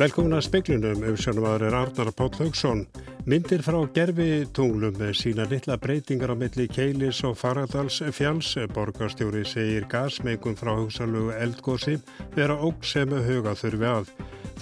Velkomin 0.00 0.32
að 0.32 0.46
speklunum 0.46 1.02
um 1.04 1.16
sjónumadur 1.20 1.66
er 1.68 1.74
Arnar 1.76 2.08
Páll 2.16 2.32
Haugsson. 2.38 2.86
Myndir 3.28 3.60
frá 3.60 3.76
gerfi 3.92 4.46
tunglum 4.56 4.96
sína 5.12 5.44
litla 5.50 5.76
breytingar 5.76 6.32
á 6.32 6.36
milli 6.40 6.64
Keilis 6.72 7.20
og 7.28 7.36
Faradals 7.36 7.98
fjáls. 8.16 8.54
Borgarstjóri 8.72 9.44
segir 9.44 9.84
gasmengun 9.92 10.56
frá 10.56 10.72
hugsalugu 10.78 11.34
eldgósi 11.36 11.98
vera 12.32 12.56
óg 12.56 12.80
sem 12.80 13.12
huga 13.12 13.52
þurfi 13.52 13.90
að. 13.92 14.08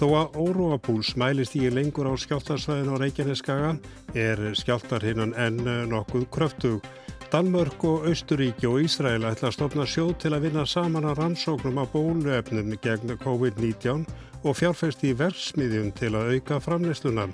Þó 0.01 0.07
að 0.19 0.39
óróapúls 0.43 1.15
mælist 1.15 1.55
í 1.55 1.71
lengur 1.71 2.11
á 2.11 2.19
skjáltarsvæðin 2.19 2.91
á 2.91 2.95
Reykjaneskaga 2.99 3.73
er 4.19 4.43
skjáltar 4.59 5.07
hinnan 5.07 5.31
enn 5.39 5.63
nokkuð 5.87 6.27
kröftug. 6.35 6.83
Danmörk 7.29 7.83
og 7.85 8.07
Austuríki 8.09 8.65
og 8.65 8.81
Ísrael 8.81 9.23
ætla 9.29 9.51
að 9.51 9.55
stopna 9.55 9.83
sjóð 9.85 10.15
til 10.23 10.31
að 10.33 10.47
vinna 10.49 10.63
saman 10.65 11.05
að 11.05 11.19
rannsóknum 11.21 11.77
á 11.77 11.85
bóluefnum 11.93 12.73
gegn 12.81 13.13
COVID-19 13.21 14.03
og 14.43 14.55
fjárfæsti 14.55 15.11
í 15.11 15.17
verksmiðjum 15.19 15.91
til 15.97 16.13
að 16.15 16.35
auka 16.35 16.59
framleyslunan. 16.63 17.33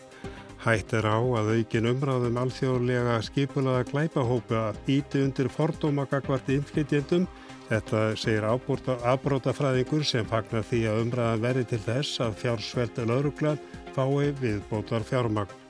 Hætt 0.65 0.95
er 0.97 1.05
á 1.05 1.21
að 1.21 1.51
aukin 1.59 1.89
umræðum 1.91 2.39
alþjóðlega 2.41 3.19
skipulaða 3.27 3.83
glæpahópa 3.91 4.61
íti 4.89 5.21
undir 5.21 5.49
fordóma 5.53 6.07
gagvart 6.09 6.49
innflytjendum. 6.49 7.27
Þetta 7.69 8.01
segir 8.17 8.45
afbrótafræðingur 8.45 10.05
sem 10.05 10.25
fagnar 10.29 10.65
því 10.65 10.81
að 10.89 11.01
umræðan 11.03 11.43
veri 11.45 11.65
til 11.69 11.81
þess 11.85 12.21
að 12.25 12.39
fjársveldu 12.41 13.05
laurugla 13.09 13.57
fái 13.93 14.31
viðbótar 14.41 15.05
fjármagn. 15.05 15.61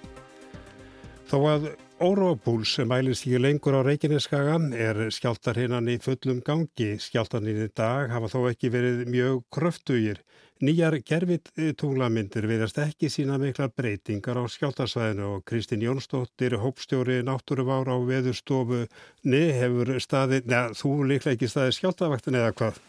Þó 1.25 1.37
að 1.49 1.67
Órópúls 1.95 2.73
sem 2.75 2.89
mælist 2.91 3.23
ekki 3.23 3.37
lengur 3.39 3.77
á 3.79 3.87
Reykjaneskaga 3.87 4.57
er 4.75 4.97
skjáltarhinnan 5.15 5.87
í 5.87 5.95
fullum 6.03 6.41
gangi. 6.43 6.97
Skjáltarnin 6.99 7.61
í 7.63 7.69
dag 7.71 8.11
hafa 8.11 8.27
þó 8.33 8.49
ekki 8.49 8.67
verið 8.73 9.05
mjög 9.07 9.45
kröftugir. 9.55 10.19
Nýjar 10.63 10.95
gerfitunglamindir 11.03 12.45
viðast 12.47 12.77
ekki 12.79 13.09
sína 13.11 13.35
miklar 13.41 13.73
breytingar 13.75 14.37
á 14.39 14.43
skjáltarsvæðinu 14.47 15.25
og 15.33 15.41
Kristín 15.43 15.83
Jónsdóttir, 15.83 16.55
hópstjóri 16.63 17.17
náttúruvár 17.27 17.91
á 17.91 17.99
veðurstofu, 17.99 18.85
nefur 19.27 19.91
staði, 19.99 20.39
neða 20.47 20.71
þú 20.79 20.93
líklega 21.11 21.35
ekki 21.35 21.51
staði 21.51 21.75
skjáltavaktin 21.75 22.39
eða 22.39 22.55
hvað? 22.55 22.79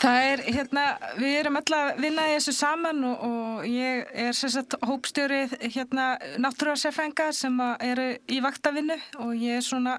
Það 0.00 0.26
er, 0.30 0.42
hérna, 0.56 0.82
við 1.20 1.34
erum 1.42 1.60
alltaf 1.60 1.98
vinnaði 2.00 2.36
þessu 2.38 2.54
saman 2.56 3.04
og, 3.04 3.24
og 3.28 3.66
ég 3.68 4.08
er 4.24 4.36
sérstaklega 4.38 4.88
hópstjóri 4.88 5.40
hérna 5.66 6.06
náttúruvarsefenga 6.40 7.26
sem 7.36 7.60
eru 7.84 8.14
í 8.24 8.40
vaktavinnu 8.40 8.96
og 9.20 9.34
ég 9.36 9.60
er 9.60 9.66
svona, 9.66 9.98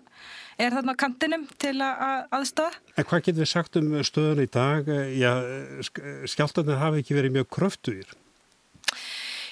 er 0.62 0.76
þarna 0.78 0.96
á 0.96 1.02
kantinum 1.02 1.46
til 1.62 1.76
að 1.82 2.26
aðstofa. 2.38 2.82
En 2.96 3.08
hvað 3.08 3.24
getur 3.28 3.44
við 3.44 3.52
sagt 3.52 3.78
um 3.82 3.94
stöðun 4.06 4.44
í 4.44 4.50
dag? 4.52 4.90
Já, 5.18 5.32
skjáltanir 6.30 6.82
hafi 6.82 7.02
ekki 7.04 7.18
verið 7.18 7.38
mjög 7.40 7.50
kröftuðir. 7.58 8.14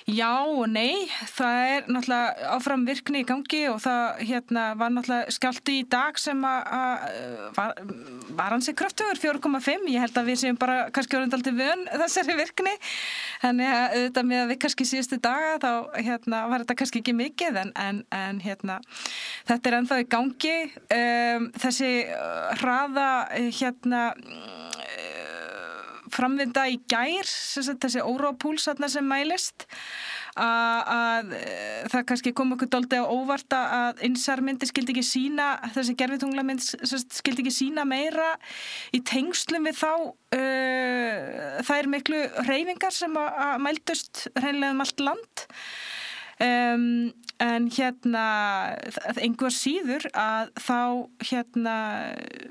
Já 0.09 0.41
og 0.41 0.65
nei, 0.71 1.05
það 1.35 1.57
er 1.69 1.89
náttúrulega 1.91 2.49
áfram 2.55 2.85
virkni 2.87 3.21
í 3.21 3.25
gangi 3.27 3.59
og 3.69 3.77
það 3.83 4.21
hérna, 4.25 4.63
var 4.79 4.93
náttúrulega 4.95 5.33
skjálti 5.35 5.75
í 5.81 5.85
dag 5.91 6.17
sem 6.17 6.39
að 6.49 7.03
var, 7.57 7.75
hansi 8.55 8.73
kröftugur 8.77 9.19
4,5, 9.21 9.85
ég 9.91 10.01
held 10.01 10.17
að 10.17 10.31
við 10.31 10.39
séum 10.41 10.59
bara 10.59 10.77
kannski 10.95 11.19
orðindaldi 11.19 11.53
vön 11.59 11.85
þessari 11.91 12.37
virkni. 12.39 12.73
Þannig 13.43 13.73
að 13.75 13.97
auðvitað 13.99 14.29
með 14.31 14.41
að 14.41 14.51
við 14.53 14.61
kannski 14.65 14.89
síðustu 14.89 15.21
daga 15.21 15.53
þá 15.61 15.71
hérna, 15.99 16.41
var 16.49 16.65
þetta 16.65 16.79
kannski 16.81 17.03
ekki 17.03 17.17
mikið 17.19 17.61
en, 17.63 17.73
en, 17.85 18.03
en 18.15 18.41
hérna, 18.43 18.79
þetta 19.51 19.71
er 19.71 19.79
ennþá 19.81 20.01
í 20.01 20.09
gangi. 20.15 20.57
Um, 20.97 21.49
þessi 21.59 21.93
hraða 22.63 23.09
hérna 23.59 24.03
framvinda 26.13 26.65
í 26.69 26.79
gær 26.89 27.27
þessi 27.27 28.03
órápúls 28.05 28.67
sem 28.69 29.05
mælist 29.05 29.67
að 30.39 31.33
það 31.91 32.05
kannski 32.11 32.33
kom 32.37 32.53
okkur 32.55 32.69
doldi 32.71 32.99
á 33.01 33.05
óvarta 33.05 33.59
að 33.75 34.03
einsarmyndi 34.07 34.69
skildi 34.69 34.93
ekki 34.93 35.05
sína 35.05 35.49
þessi 35.75 35.95
gerfitunglamynd 35.99 36.63
skildi 36.63 37.43
ekki 37.43 37.55
sína 37.55 37.85
meira 37.87 38.31
í 38.95 39.01
tengslum 39.03 39.67
við 39.67 39.79
þá 39.81 39.91
uh, 39.99 41.59
það 41.65 41.75
er 41.77 41.91
miklu 41.95 42.23
reyfingar 42.47 42.95
sem 42.95 43.19
að 43.19 43.55
mældust 43.65 44.27
reynlega 44.37 44.75
um 44.75 44.85
allt 44.85 45.03
land 45.03 45.47
um, 46.43 47.11
en 47.39 47.69
hérna 47.71 48.25
einhver 49.15 49.53
síður 49.55 50.05
að 50.17 50.51
þá 50.59 50.79
hérna 51.29 51.75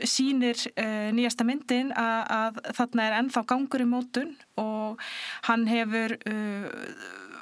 sínir 0.09 0.61
uh, 0.73 1.09
nýjasta 1.17 1.47
myndin 1.49 1.93
að, 1.93 2.21
að 2.33 2.61
þarna 2.79 3.07
er 3.09 3.17
ennþá 3.21 3.45
gangur 3.53 3.85
í 3.85 3.89
mótun 3.89 4.35
og 4.61 5.01
hann 5.49 5.67
hefur 5.69 6.17
uh, 6.17 6.69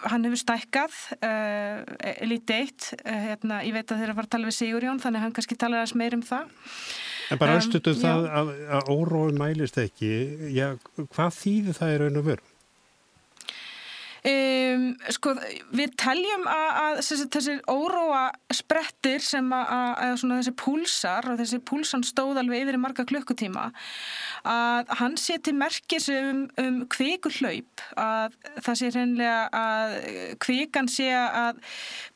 hann 0.06 0.26
hefur 0.26 0.42
stækkað 0.42 0.96
uh, 1.20 1.82
lítið 2.26 2.62
eitt 2.62 2.90
hérna, 3.06 3.62
ég 3.66 3.74
veit 3.74 3.90
að 3.90 4.02
þeirra 4.02 4.18
var 4.18 4.28
að 4.28 4.34
tala 4.34 4.50
við 4.50 4.58
Sigurjón 4.58 5.02
þannig 5.02 5.22
að 5.22 5.26
hann 5.26 5.36
kannski 5.38 5.58
talar 5.58 5.82
aðeins 5.82 5.96
meir 5.98 6.18
um 6.18 6.26
það. 6.26 6.50
En 7.26 7.40
bara 7.40 7.56
um, 7.58 7.78
það 8.02 8.28
að, 8.38 8.52
að 8.76 8.90
órói 8.94 9.32
mælist 9.34 9.80
ekki. 9.82 10.12
Já, 10.54 10.68
hvað 11.14 11.40
þýðir 11.40 11.78
það 11.78 11.94
í 11.94 11.96
raun 12.02 12.20
og 12.20 12.28
veru? 12.28 12.52
Um, 14.76 14.86
sko, 15.12 15.34
við 15.76 15.94
teljum 16.00 16.46
að, 16.50 16.68
að 16.82 17.00
þessi, 17.00 17.28
þessi 17.36 17.56
óróa 17.70 18.22
sprettir 18.54 19.24
sem 19.24 19.48
að, 19.54 19.72
að 20.04 20.24
þessi 20.24 20.54
púlsar 20.60 21.30
og 21.32 21.40
þessi 21.40 21.60
púlsan 21.66 22.04
stóð 22.06 22.40
alveg 22.42 22.64
yfir 22.64 22.78
í 22.78 22.82
marga 22.82 23.06
klukkutíma 23.08 23.68
að 24.46 24.92
hann 25.00 25.16
seti 25.20 25.54
merkis 25.56 26.08
um, 26.12 26.44
um 26.60 26.78
kvikur 26.92 27.34
hlaup 27.40 27.82
að 27.98 28.36
það 28.62 28.78
sé 28.80 28.90
reynilega 28.94 29.38
að 29.56 29.96
kvikan 30.42 30.90
sé 30.90 31.08
að 31.16 31.60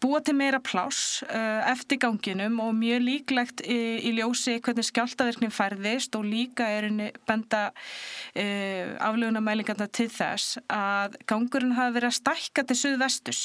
búa 0.02 0.20
til 0.24 0.36
meira 0.38 0.60
pláss 0.62 1.24
uh, 1.26 1.62
eftir 1.70 2.00
ganginum 2.02 2.60
og 2.62 2.74
mjög 2.78 3.04
líklegt 3.06 3.64
í, 3.64 3.80
í 4.06 4.14
ljósi 4.18 4.58
hvernig 4.62 4.86
skjáltaverknin 4.88 5.54
færðist 5.54 6.16
og 6.18 6.26
líka 6.28 6.68
er 6.70 6.88
henni 6.88 7.10
benda 7.28 7.68
uh, 7.70 8.94
aflöfuna 9.10 9.42
mælingarna 9.44 9.88
til 9.90 10.08
þess 10.12 10.60
að 10.70 11.18
gangurinn 11.30 11.76
hafi 11.78 11.96
verið 11.98 12.10
að 12.12 12.18
stækka 12.50 12.66
til 12.66 12.76
suðvestus. 12.76 13.40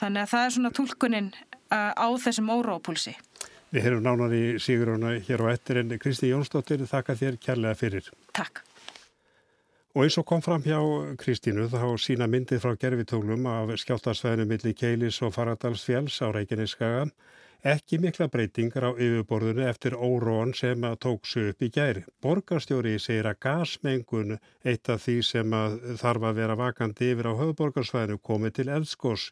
Þannig 0.00 0.22
að 0.24 0.30
það 0.30 0.44
er 0.44 0.54
svona 0.54 0.70
tólkunin 0.74 1.28
uh, 1.70 1.92
á 1.94 2.06
þessum 2.18 2.50
órópúlsi. 2.50 3.14
Við 3.70 3.84
heyrum 3.84 4.02
nánar 4.02 4.32
í 4.34 4.58
Sigurðurna 4.58 5.20
hér 5.22 5.44
á 5.46 5.54
ettir 5.54 5.78
en 5.78 5.98
Kristi 5.98 6.32
Jónsdóttir 6.32 6.82
þakka 6.90 7.14
þér 7.14 7.38
kærlega 7.38 7.74
fyrir. 7.78 8.10
Takk. 8.34 8.64
Og 9.94 10.04
eins 10.04 10.18
og 10.18 10.26
kom 10.26 10.42
fram 10.42 10.62
hjá 10.62 10.78
Kristínu 11.18 11.68
þá 11.70 11.94
sína 11.98 12.26
myndið 12.30 12.62
frá 12.62 12.74
gerfitólum 12.78 13.46
af 13.46 13.70
skjáltarsvæðinu 13.78 14.46
millir 14.50 14.74
Keilis 14.74 15.20
og 15.22 15.34
Faradalsfjells 15.34 16.20
á 16.22 16.34
Reykjaneskaga 16.34 17.08
ekki 17.64 17.98
mikla 18.00 18.28
breytingar 18.32 18.86
á 18.88 18.90
yfirborðinu 18.94 19.66
eftir 19.68 19.96
óróan 19.96 20.54
sem 20.56 20.84
að 20.86 21.00
tóksu 21.06 21.48
upp 21.50 21.62
í 21.62 21.70
gæri. 21.74 22.04
Borgarstjóri 22.22 22.98
segir 22.98 23.28
að 23.30 23.40
gasmengun 23.46 24.38
eitt 24.64 24.88
af 24.88 25.04
því 25.04 25.18
sem 25.26 25.52
að 25.56 25.76
þarf 26.00 26.30
að 26.30 26.40
vera 26.40 26.56
vakandi 26.60 27.12
yfir 27.14 27.30
á 27.30 27.34
höfuborgarsvæðinu 27.40 28.22
komið 28.22 28.56
til 28.60 28.68
eldskos. 28.78 29.30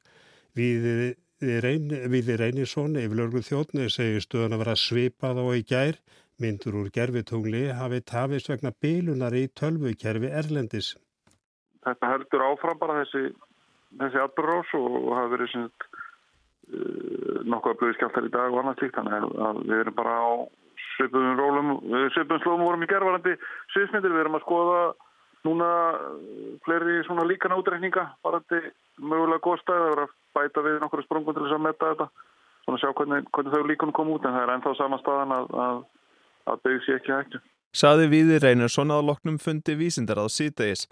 Við 0.59 1.15
Viði 1.39 2.35
Reynisson, 2.35 2.97
yfirlörgu 2.99 3.45
þjóttni, 3.47 3.85
segir 3.95 4.25
stöðan 4.25 4.57
að 4.57 4.63
vera 4.65 4.73
svipað 4.75 5.39
á 5.39 5.47
í 5.55 5.61
gær. 5.63 5.99
Myndur 6.43 6.81
úr 6.81 6.89
gerfitungli 6.91 7.69
hafi 7.79 8.01
tafist 8.03 8.51
vegna 8.51 8.73
bílunar 8.83 9.35
í 9.39 9.45
tölvukerfi 9.55 10.33
Erlendis. 10.41 10.97
Þetta 11.87 12.11
heldur 12.11 12.43
áfram 12.43 12.81
bara 12.81 13.05
þessi, 13.05 13.31
þessi 14.03 14.21
atbyrrós 14.25 14.75
og 14.79 15.13
hafi 15.15 15.33
verið 15.37 15.53
svona 15.53 15.88
nokkuð 17.49 17.73
að 17.73 17.81
blöði 17.81 17.97
skjáltar 17.99 18.29
í 18.29 18.33
dag 18.35 18.53
og 18.53 18.63
annað 18.63 18.81
slikt. 18.83 18.97
Þannig 18.97 19.29
að 19.49 19.61
við 19.65 19.83
erum 19.83 19.99
bara 19.99 20.15
á 20.21 20.29
svipum 20.95 21.29
rólum, 21.39 21.75
svipum 22.15 22.41
slóðum 22.45 22.65
vorum 22.67 22.87
í 22.87 22.91
gerðvarandi 22.91 23.37
sviðsmyndir. 23.75 24.15
Við 24.15 24.25
erum 24.25 24.39
að 24.39 24.47
skoða 24.47 24.81
núna 25.47 25.69
fleiri 26.67 27.03
svona 27.07 27.27
líkana 27.29 27.59
útreikninga 27.61 28.09
bara 28.27 28.41
til 28.51 28.65
mögulega 28.99 29.45
góðstæði. 29.47 29.79
Það 29.79 29.93
verður 29.93 30.07
að 30.07 30.17
bæta 30.39 30.67
við 30.67 30.81
nokkur 30.83 31.05
sprungum 31.07 31.37
til 31.37 31.45
þess 31.47 31.59
að 31.59 31.65
metta 31.69 31.93
þetta 31.93 32.09
svona 32.65 32.81
sjá 32.83 32.91
hvernig, 32.93 33.29
hvernig 33.33 33.55
þau 33.55 33.69
líkunum 33.71 33.97
kom 33.97 34.11
út 34.13 34.27
en 34.27 34.35
það 34.35 34.45
er 34.45 34.57
ennþá 34.57 34.75
sama 34.77 34.99
staðan 35.01 35.37
að, 35.39 35.55
að, 35.67 35.79
að 36.53 36.67
byggja 36.67 36.85
sér 36.85 37.01
ekki 37.01 37.15
hægt. 37.17 37.39
Saði 37.79 38.07
Víði 38.09 38.39
Reynarsson 38.43 38.93
að 38.93 39.07
loknum 39.11 39.37
fundi 39.41 39.75
vísindar 39.77 40.21
að 40.23 40.31
síðdegis. 40.35 40.87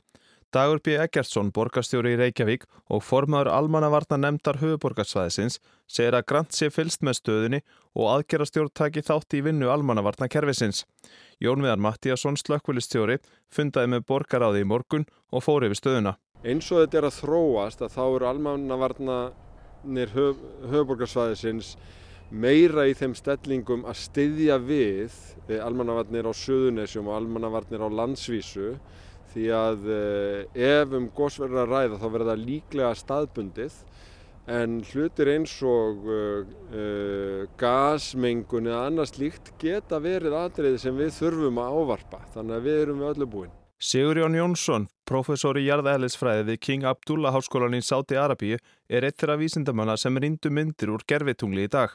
Dagur 0.55 0.79
B. 0.79 0.95
Eggertsson, 0.95 1.49
borgarstjóri 1.51 2.13
í 2.15 2.19
Reykjavík 2.21 2.69
og 2.95 3.03
formadur 3.03 3.51
almannavarna 3.51 4.17
nefndar 4.23 4.61
höfuborgarsvæðisins 4.61 5.59
segir 5.91 6.15
að 6.15 6.27
grant 6.31 6.55
sé 6.55 6.69
fylst 6.71 7.03
með 7.03 7.19
stöðunni 7.19 7.61
og 7.99 8.13
aðgerastjórn 8.13 8.71
taki 8.71 9.03
þátt 9.03 9.35
í 9.35 9.43
vinnu 9.43 9.73
almannavarna 9.75 10.29
kervisins. 10.31 10.85
Jón 11.43 11.65
Viðar 11.67 11.83
Mattíasson, 11.83 12.39
slökkvölistjóri, 12.39 13.19
fundaði 13.51 13.91
með 13.97 14.07
borgaráði 14.07 14.63
í 14.63 14.69
morgun 14.71 15.09
og 15.35 15.43
fór 15.43 15.67
yfir 15.67 15.81
stöðuna. 15.81 16.15
Eins 16.47 16.71
og 16.71 16.85
þetta 16.85 17.01
er 17.01 17.09
að 17.09 17.19
þróast 17.19 17.83
að 17.83 17.97
þá 17.97 18.03
eru 18.07 18.29
almannavarnir 18.31 20.15
höf, 20.15 20.45
höfuborgarsvæðisins 20.71 21.75
meira 22.31 22.87
í 22.87 22.95
þeim 22.95 23.19
stellingum 23.19 23.83
að 23.87 23.99
styðja 24.05 24.61
við 24.63 25.19
almannavarnir 25.59 26.31
á 26.31 26.33
söðunesjum 26.35 27.11
og 27.11 27.19
almannavarnir 27.19 27.83
á 27.83 27.89
landsvísu 27.91 28.77
því 29.37 29.47
að 29.53 29.89
ef 30.67 30.97
um 30.97 31.11
gósverður 31.15 31.63
að 31.63 31.75
ræða 31.75 32.01
þá 32.01 32.07
verður 32.09 32.31
það 32.33 32.45
líklega 32.49 32.93
staðbundið 32.97 33.79
en 34.47 34.79
hlutir 34.93 35.31
eins 35.33 35.53
og 35.67 36.07
uh, 36.07 36.47
uh, 36.71 37.45
gasmengun 37.59 38.71
eða 38.71 38.87
annars 38.87 39.17
líkt 39.19 39.53
geta 39.61 39.99
verið 40.03 40.37
atriði 40.39 40.81
sem 40.81 40.99
við 40.99 41.15
þurfum 41.19 41.63
að 41.63 41.79
ávarpa 41.81 42.21
þannig 42.35 42.59
að 42.59 42.69
við 42.69 42.83
erum 42.85 43.01
við 43.03 43.13
öllu 43.13 43.31
búin. 43.35 43.55
Sigur 43.77 44.17
Jón 44.17 44.39
Jónsson, 44.39 44.87
professor 45.05 45.59
í 45.61 45.67
jarðæðlisfræði 45.67 46.47
við 46.49 46.61
King 46.65 46.87
Abdullah 46.89 47.35
háskólan 47.35 47.77
í 47.77 47.83
Sáti 47.85 48.17
Arabíu 48.17 48.57
er 48.89 49.05
eitt 49.05 49.19
þeirra 49.21 49.37
vísindamanna 49.43 49.99
sem 50.01 50.17
rindu 50.17 50.49
myndir 50.49 50.95
úr 50.95 51.05
gerfitungli 51.05 51.67
í 51.67 51.73
dag. 51.73 51.93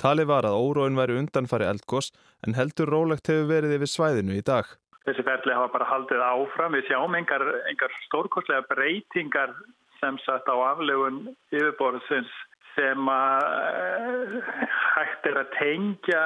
Tali 0.00 0.24
var 0.24 0.46
að 0.48 0.56
óróin 0.56 0.96
væri 0.96 1.18
undanfari 1.20 1.66
eldgós 1.68 2.08
en 2.46 2.56
heldur 2.56 2.88
rólegt 2.88 3.28
hefur 3.28 3.50
verið 3.50 3.76
yfir 3.76 3.92
svæðinu 3.92 4.38
í 4.38 4.46
dag. 4.46 4.64
Þessi 5.10 5.24
ferli 5.26 5.54
hafa 5.56 5.72
bara 5.74 5.88
haldið 5.90 6.20
áfram. 6.22 6.76
Við 6.78 6.84
sjáum 6.86 7.16
engar, 7.18 7.42
engar 7.66 7.94
stórkostlega 8.04 8.62
breytingar 8.70 9.56
sem 9.98 10.14
satt 10.22 10.46
á 10.46 10.54
aflegun 10.70 11.24
yfirborðsins 11.50 12.30
sem 12.76 13.10
að 13.10 13.48
eh, 13.72 14.76
hægt 14.94 15.26
er 15.26 15.40
að 15.42 15.50
tengja 15.56 16.22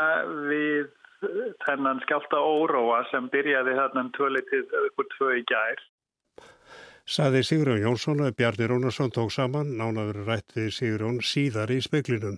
við 0.51 0.93
þennan 1.65 2.03
skjálta 2.05 2.45
óróa 2.45 3.01
sem 3.09 3.33
byrjaði 3.33 3.79
þarna 3.79 4.05
um 4.05 4.13
tvölitið 4.19 4.77
ykkur 4.91 5.09
tvö 5.17 5.33
í 5.41 5.45
gær. 5.49 5.85
Saði 7.09 7.41
Sigurðun 7.49 7.87
Jónsson 7.87 8.21
að 8.27 8.37
Bjarni 8.37 8.69
Rónarsson 8.69 9.17
tók 9.17 9.33
saman, 9.33 9.79
nánaður 9.81 10.27
rætt 10.29 10.53
við 10.59 10.75
Sigurðun 10.77 11.25
síðar 11.25 11.73
í 11.73 11.81
speklinum. 11.85 12.37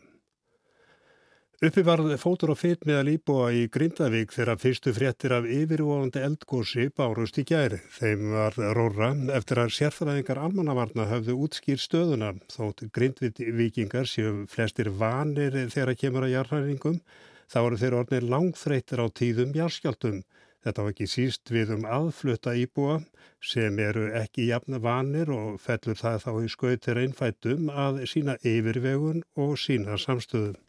Uppi 1.65 1.81
varð 1.81 2.11
fótur 2.21 2.51
og 2.53 2.59
fyrt 2.61 2.83
meðal 2.85 3.15
íbúa 3.15 3.47
í 3.57 3.63
Grindavík 3.73 4.35
þegar 4.35 4.59
fyrstu 4.61 4.93
fréttir 4.93 5.33
af 5.33 5.47
yfirvóðandi 5.49 6.21
eldgósi 6.21 6.91
bárust 6.93 7.39
í 7.41 7.47
gæri. 7.49 7.79
Þeim 7.97 8.27
var 8.35 8.59
róra 8.77 9.09
eftir 9.39 9.63
að 9.63 9.73
sérfræðingar 9.79 10.37
almannavarna 10.37 11.07
hafðu 11.09 11.39
útskýr 11.47 11.81
stöðuna 11.81 12.35
þótt 12.53 12.85
Grindvíkingar 12.93 14.05
séu 14.05 14.43
flestir 14.53 14.91
vanir 15.01 15.57
þegar 15.73 15.97
kemur 16.03 16.27
að 16.27 16.35
jarðhæringum 16.35 17.01
þá 17.49 17.59
eru 17.63 17.81
þeir 17.81 17.99
orðinir 18.03 18.29
langþreytir 18.35 19.01
á 19.01 19.07
tíðum 19.09 19.57
jarðskjaldum. 19.57 20.21
Þetta 20.61 20.85
var 20.85 20.93
ekki 20.93 21.09
síst 21.09 21.55
við 21.57 21.73
um 21.79 21.89
aðflutta 21.89 22.53
íbúa 22.53 22.99
sem 23.41 23.81
eru 23.81 24.11
ekki 24.13 24.51
jafn 24.51 24.77
vanir 24.85 25.33
og 25.33 25.57
fellur 25.65 25.97
það 25.97 26.21
þá 26.29 26.31
í 26.37 26.53
skautir 26.53 27.03
einfættum 27.07 27.73
að 27.73 28.05
sína 28.13 28.37
yfirvegun 28.45 29.25
og 29.41 29.57
sína 29.57 29.97
samstöðum. 29.97 30.61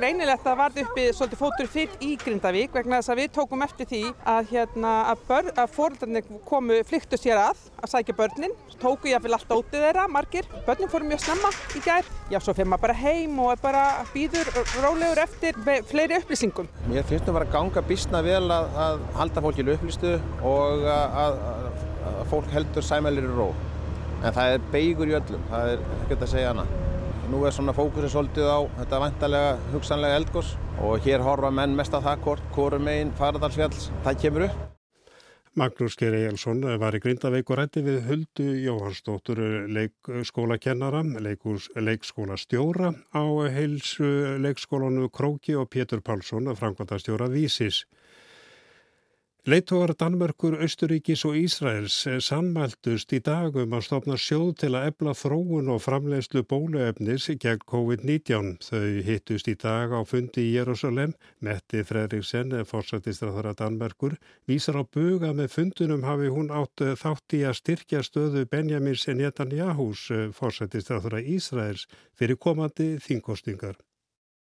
Greinilegt 0.00 0.46
að 0.48 0.56
varð 0.56 0.78
uppi 0.80 1.02
svolítið 1.12 1.36
fótur 1.42 1.66
fyrr 1.68 1.96
í 2.00 2.14
Grindavík 2.16 2.72
vegna 2.72 3.02
þess 3.02 3.12
að 3.12 3.18
við 3.20 3.26
tókum 3.36 3.64
eftir 3.66 3.88
því 3.90 3.98
að, 4.32 4.46
hérna, 4.54 4.92
að, 5.10 5.50
að 5.60 5.74
fóröldarnir 5.74 6.30
komu 6.48 6.78
flyktu 6.88 7.18
sér 7.20 7.36
að 7.42 7.60
að 7.82 7.92
sækja 7.92 8.14
börnin, 8.16 8.54
tóku 8.80 9.10
ég 9.10 9.18
að 9.18 9.26
vilja 9.26 9.38
alltaf 9.42 9.60
útið 9.60 9.84
þeirra, 9.84 10.06
margir. 10.08 10.48
Börnin 10.64 10.88
fórum 10.94 11.12
mjög 11.12 11.20
snemma 11.26 11.52
í 11.76 11.84
gær. 11.84 12.08
Já, 12.32 12.38
svo 12.40 12.54
fyrir 12.56 12.70
maður 12.72 12.86
bara 12.86 12.96
heim 13.02 13.36
og 13.44 13.60
bara 13.60 13.84
býður 14.14 14.48
rólegur 14.80 15.20
eftir 15.26 15.60
fleiri 15.92 16.16
upplýsingum. 16.22 16.72
Mér 16.88 17.04
finnst 17.10 17.28
þú 17.28 17.34
að 17.34 17.40
vera 17.42 17.50
að 17.50 17.56
ganga 17.58 17.86
bísna 17.92 18.22
vel 18.24 18.44
að, 18.56 18.70
að 18.86 19.02
halda 19.20 19.44
fólkinu 19.44 19.74
upplýstu 19.76 20.14
og 20.48 20.88
að 20.96 21.42
fólk 22.32 22.48
heldur 22.56 22.88
sæmælir 22.88 23.28
í 23.28 23.34
ró. 23.36 23.50
En 24.24 24.32
það 24.32 24.54
er 24.56 24.70
beigur 24.72 25.12
í 25.12 25.20
öllum, 25.20 25.44
það 25.52 25.74
er 25.74 25.84
ekkert 26.00 26.24
að 26.24 26.32
segja 26.38 26.54
annað. 26.54 26.89
Nú 27.30 27.44
er 27.46 27.52
svona 27.54 27.70
fókusið 27.70 28.10
svolítið 28.10 28.48
á 28.50 28.58
þetta 28.80 28.98
vantarlega 29.04 29.50
hugsanlega 29.70 30.16
eldgós 30.18 30.48
og 30.82 31.04
hér 31.04 31.22
horfa 31.22 31.52
menn 31.54 31.76
mest 31.78 31.94
að 31.94 32.08
það 32.08 32.24
hvort 32.24 32.48
hvorum 32.56 32.82
meginn 32.88 33.12
faradalsfjalls 33.20 33.84
það 34.02 34.16
kemur 34.24 34.44
upp. 34.48 34.64
Magnús 35.60 35.94
Geir 36.00 36.16
Ejálsson 36.18 36.64
var 36.82 36.94
í 36.94 37.00
Grindaveik 37.04 37.52
og 37.52 37.60
rætti 37.60 37.84
við 37.86 38.00
Huldu 38.08 38.48
Jóhannsdóttur 38.64 39.40
leikskólakennara, 39.76 41.04
leikskóla 41.86 42.38
stjóra 42.38 42.90
á 43.14 43.22
heilsu 43.54 44.10
leikskólanu 44.42 45.06
Króki 45.14 45.54
og 45.54 45.70
Pétur 45.70 46.02
Pálsson, 46.02 46.50
framkvæmtastjóra 46.58 47.30
Vísis. 47.30 47.84
Leittóar 49.48 49.94
Danmörkur, 49.96 50.58
Östuríkis 50.60 51.22
og 51.24 51.32
Ísraels 51.40 51.94
sammæltust 52.20 53.14
í 53.16 53.22
dagum 53.24 53.72
að 53.72 53.86
stopna 53.86 54.18
sjóð 54.20 54.50
til 54.60 54.70
að 54.76 54.90
ebla 54.90 55.14
þróun 55.16 55.70
og 55.72 55.80
framleiðslu 55.80 56.42
bóluefnis 56.44 57.30
gegn 57.40 57.64
COVID-19. 57.72 58.52
Þau 58.60 59.00
hittust 59.08 59.48
í 59.48 59.56
dag 59.56 59.96
á 59.96 60.04
fundi 60.04 60.44
í 60.44 60.52
Jérúsalem. 60.58 61.16
Metti 61.40 61.80
Fredriksen, 61.88 62.52
fórsættistraþara 62.68 63.56
Danmörkur, 63.56 64.20
vísar 64.44 64.76
á 64.76 64.84
buga 64.84 65.32
með 65.32 65.54
fundunum 65.56 66.04
hafi 66.04 66.28
hún 66.28 66.52
átt 66.52 66.84
þátt 67.00 67.40
í 67.40 67.46
að 67.48 67.62
styrkja 67.64 68.04
stöðu 68.04 68.44
Benjamins 68.44 69.08
Netanyahús, 69.08 70.10
fórsættistraþara 70.36 71.24
Ísraels, 71.24 71.88
fyrir 72.12 72.36
komandi 72.36 72.98
þingkostingar. 73.00 73.80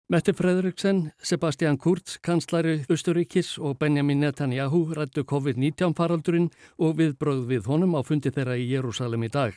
Mette 0.09 0.33
Fredriksen, 0.33 1.13
Sebastian 1.23 1.77
Kurz, 1.77 2.17
kanslari 2.25 2.79
Östuríkis 2.89 3.59
og 3.61 3.77
Benjamin 3.79 4.23
Netanyahu 4.25 4.95
rættu 4.97 5.21
COVID-19 5.29 5.93
faraldurinn 5.99 6.47
og 6.79 6.95
viðbröð 6.97 7.43
við 7.51 7.69
honum 7.69 7.93
á 7.93 8.01
fundi 8.01 8.33
þeirra 8.33 8.57
í 8.57 8.65
Jérúsalem 8.71 9.27
í 9.27 9.29
dag. 9.29 9.53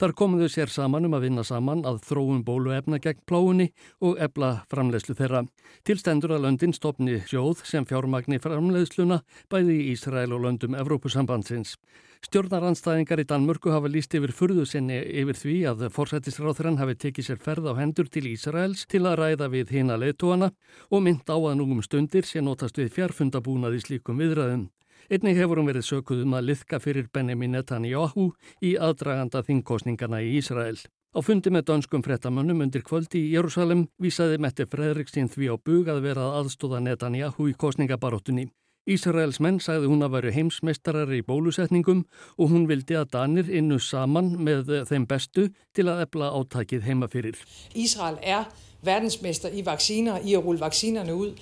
Þar 0.00 0.14
komuðu 0.16 0.48
sér 0.48 0.72
saman 0.72 1.04
um 1.04 1.12
að 1.18 1.26
vinna 1.26 1.44
saman 1.44 1.84
að 1.84 2.00
þróum 2.06 2.40
bóluefna 2.40 3.02
gegn 3.04 3.20
pláunni 3.28 3.68
og 4.00 4.16
ebla 4.16 4.62
framleiðslu 4.72 5.18
þeirra. 5.18 5.44
Tilstendur 5.84 6.38
að 6.38 6.46
löndin 6.46 6.72
stopni 6.72 7.18
sjóð 7.28 7.60
sem 7.68 7.84
fjármagni 7.84 8.40
framleiðsluna 8.40 9.20
bæði 9.52 9.76
í 9.76 9.90
Ísrael 9.92 10.32
og 10.32 10.46
löndum 10.46 10.72
Evrópusambandsins. 10.72 11.76
Stjórnaranstæðingar 12.22 13.18
í 13.18 13.24
Danmörku 13.26 13.72
hafa 13.74 13.88
líst 13.90 14.12
yfir 14.14 14.30
furðu 14.30 14.62
sinni 14.68 15.00
yfir 15.20 15.36
því 15.40 15.54
að 15.72 15.80
forsættisráþurann 15.90 16.78
hafi 16.78 16.94
tekið 17.04 17.26
sér 17.26 17.40
ferð 17.42 17.66
á 17.66 17.72
hendur 17.80 18.06
til 18.06 18.28
Ísraels 18.30 18.84
til 18.86 19.02
að 19.10 19.16
ræða 19.18 19.48
við 19.50 19.72
hina 19.74 19.96
leittóana 19.98 20.52
og 20.94 21.02
mynd 21.02 21.26
á 21.26 21.34
að 21.34 21.58
núgum 21.58 21.82
stundir 21.82 22.28
sé 22.28 22.38
notast 22.40 22.78
við 22.78 22.92
fjárfundabúnað 22.94 23.74
í 23.80 23.82
slíkum 23.82 24.22
viðræðum. 24.22 24.68
Einnig 25.10 25.36
hefur 25.42 25.58
hún 25.58 25.68
verið 25.72 25.88
sökuð 25.88 26.22
um 26.22 26.38
að 26.38 26.46
liðka 26.52 26.78
fyrir 26.78 27.10
Benjamin 27.12 27.58
Netanyahu 27.58 28.30
í 28.62 28.76
aðdraganda 28.78 29.42
þingkostningana 29.42 30.22
í 30.22 30.36
Ísrael. 30.38 30.78
Á 31.12 31.20
fundi 31.26 31.50
með 31.50 31.66
dönskum 31.68 32.06
frettamönnum 32.06 32.62
undir 32.62 32.86
kvöldi 32.86 33.26
í 33.26 33.34
Jérúsalem 33.34 33.88
vísaði 34.00 34.38
Mette 34.38 34.70
Fredriksson 34.70 35.28
því 35.28 35.50
á 35.52 35.56
bug 35.58 35.90
að 35.90 36.04
vera 36.06 36.30
aðstóða 36.38 36.80
Netanyahu 36.86 37.50
í 37.50 37.58
kostningabaróttunni. 37.58 38.46
Ísraels 38.90 39.38
menn 39.38 39.60
sagði 39.62 39.86
hún 39.86 40.02
að 40.02 40.16
veru 40.16 40.30
heimsmeistarar 40.34 41.10
í 41.14 41.20
bólusetningum 41.22 42.00
og 42.34 42.48
hún 42.50 42.64
vildi 42.66 42.96
að 42.98 43.12
Danir 43.12 43.50
innu 43.50 43.78
saman 43.78 44.32
með 44.42 44.72
þeim 44.88 45.04
bestu 45.06 45.44
til 45.70 45.86
að 45.86 46.02
efla 46.08 46.32
áttakið 46.34 46.88
heima 46.88 47.06
fyrir. 47.12 47.38
Ísrael 47.78 48.18
er 48.22 48.48
verdensmester 48.82 49.54
í 49.54 49.62
vacciner, 49.62 50.18
í 50.26 50.34
að 50.34 50.48
rulle 50.48 50.64
vaccinerne 50.64 51.14
ud. 51.14 51.38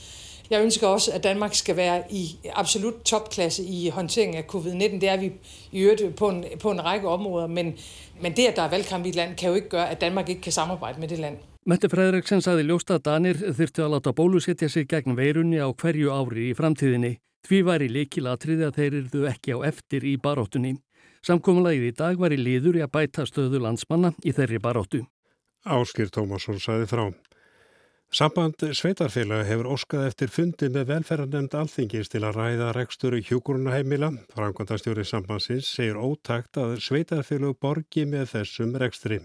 Jeg 0.50 0.66
ønsker 0.66 0.86
også, 0.86 1.12
at 1.14 1.24
Danmark 1.24 1.54
skal 1.54 1.76
være 1.76 2.02
i 2.10 2.36
absolut 2.52 2.94
topklasse 3.04 3.64
i 3.64 3.88
håndtering 3.88 4.36
af 4.36 4.44
covid-19. 4.54 5.00
Det 5.00 5.08
er 5.08 5.16
vi 5.16 5.32
i 5.72 5.80
øvrigt 5.80 6.16
på 6.16 6.28
en, 6.28 6.44
på 6.60 6.70
en 6.70 6.84
række 6.84 7.08
områder, 7.08 7.46
men, 7.46 7.74
men 8.20 8.36
det, 8.36 8.46
at 8.46 8.56
der 8.56 8.62
er 8.62 8.70
valgkamp 8.70 9.06
i 9.06 9.08
et 9.08 9.14
land, 9.14 9.36
kan 9.36 9.48
jo 9.48 9.54
ikke 9.54 9.68
gøre, 9.68 9.90
at 9.90 10.00
Danmark 10.00 10.28
ikke 10.28 10.42
kan 10.42 10.52
samarbejde 10.52 11.00
med 11.00 11.08
det 11.08 11.18
land. 11.18 11.36
Mette 11.66 11.88
Frederiksen 11.88 12.42
sagði 12.42 12.64
ljósta 12.68 12.98
að 12.98 13.04
Danir 13.04 13.40
þyrtu 13.56 13.84
að 13.84 13.92
láta 13.94 14.12
bólusetja 14.12 14.68
sig 14.68 14.88
gegn 14.88 15.16
veirunni 15.16 15.60
á 15.60 15.68
hverju 15.72 16.12
ári 16.12 16.50
í 16.50 16.54
framtíðinni. 16.56 17.18
Því 17.46 17.62
var 17.66 17.82
í 17.82 17.88
leikilatriði 17.92 18.66
að 18.68 18.76
þeir 18.78 18.98
eruðu 19.00 19.24
ekki 19.30 19.56
á 19.56 19.58
eftir 19.70 20.06
í 20.06 20.16
baróttunni. 20.20 20.76
Samkominlegið 21.26 21.88
í 21.88 21.96
dag 21.96 22.20
var 22.20 22.32
í 22.32 22.38
liður 22.40 22.80
í 22.80 22.84
að 22.84 22.92
bæta 22.96 23.26
stöðu 23.28 23.60
landsmanna 23.64 24.12
í 24.24 24.32
þeirri 24.36 24.60
baróttu. 24.62 25.02
Áskir 25.64 26.08
Tómasson 26.12 26.60
saði 26.60 26.86
frá. 26.88 27.04
Samband 28.10 28.64
sveitarfélag 28.74 29.44
hefur 29.46 29.68
óskað 29.70 30.08
eftir 30.08 30.32
fundi 30.34 30.66
með 30.74 30.88
velferðarnemnd 30.88 31.52
alþingis 31.54 32.08
til 32.10 32.24
að 32.26 32.40
ræða 32.40 32.72
rekstur 32.74 33.14
hjúkurunaheimila. 33.20 34.08
Frangvandastjóri 34.34 35.04
sambandsins 35.06 35.68
segir 35.76 36.00
ótakt 36.00 36.58
að 36.58 36.80
sveitarfélag 36.82 37.54
borgi 37.62 38.08
með 38.10 38.32
þessum 38.32 38.74
rekstri. 38.82 39.20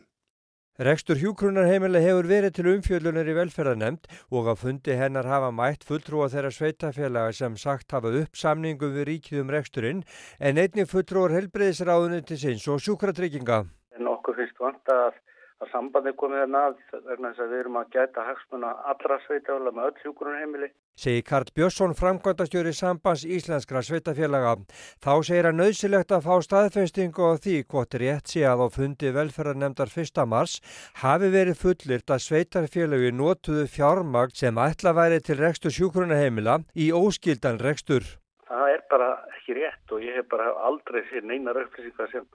Rekstur 0.76 1.16
hjúkrunarheimila 1.16 2.02
hefur 2.04 2.28
verið 2.28 2.52
til 2.58 2.66
umfjöllunar 2.68 3.30
í 3.32 3.36
velferðarnemnd 3.38 4.10
og 4.36 4.50
á 4.52 4.60
fundi 4.60 4.98
hennar 5.00 5.24
hafa 5.24 5.48
mætt 5.56 5.86
fulltrúa 5.88 6.28
þeirra 6.34 6.50
sveitafélaga 6.52 7.32
sem 7.38 7.56
sagt 7.56 7.96
hafa 7.96 8.12
upp 8.20 8.36
samningum 8.36 8.92
við 8.98 9.08
ríkið 9.08 9.40
um 9.46 9.54
reksturinn 9.56 10.02
en 10.36 10.60
einnig 10.60 10.90
fulltrúar 10.92 11.32
helbreyðisráðunni 11.32 12.20
til 12.28 12.40
sinns 12.42 12.68
og 12.68 12.84
sjúkratrygginga. 12.84 13.62
En 13.96 14.12
okkur 14.12 14.36
finnst 14.36 14.60
vant 14.60 14.92
að 14.92 15.16
að 15.64 15.70
sambandi 15.72 16.12
komið 16.20 16.42
þarna 16.44 16.62
að 16.70 16.80
vegna 17.10 17.30
þess 17.32 17.44
að 17.44 17.52
við 17.52 17.60
erum 17.62 17.78
að 17.80 17.92
gæta 17.96 18.24
hagsmuna 18.28 18.72
allra 18.92 19.18
sveitafélag 19.24 19.76
með 19.76 19.86
öll 19.90 20.02
hjúgrunarheimili. 20.04 20.70
Segir 21.00 21.24
Karl 21.30 21.52
Björnsson, 21.56 21.96
framkvæmdastjóri 22.00 22.74
sambands 22.76 23.24
íslenskra 23.38 23.84
sveitafélaga. 23.84 24.56
Þá 25.04 25.14
segir 25.28 25.50
að 25.50 25.58
nöðsilegt 25.62 26.12
að 26.16 26.28
fá 26.28 26.36
staðfestingu 26.48 27.30
á 27.32 27.34
því 27.46 27.56
hvort 27.72 27.98
rétt 28.04 28.34
sé 28.34 28.44
að 28.48 28.64
á 28.64 28.68
fundi 28.76 29.14
velferðarnemdar 29.16 29.92
1. 29.92 30.24
mars 30.28 30.60
hafi 31.04 31.32
verið 31.32 31.62
fullirt 31.64 32.12
að 32.12 32.26
sveitarfélagi 32.28 33.14
notuðu 33.16 33.68
fjármagn 33.72 34.36
sem 34.36 34.60
ætla 34.60 34.96
væri 34.96 35.22
til 35.24 35.40
rekstur 35.40 35.76
sjúgrunarheimila 35.76 36.60
í 36.76 36.92
óskildan 36.96 37.64
rekstur. 37.64 38.04
Það 38.48 38.74
er 38.76 38.84
bara 38.92 39.14
ekki 39.34 39.56
rétt 39.60 39.96
og 39.96 40.04
ég 40.04 40.20
hef 40.20 40.28
bara 40.32 40.52
aldrei 40.68 41.02
sér 41.10 41.24
neinar 41.28 41.58
upplýsingar 41.64 42.12
sem 42.12 42.28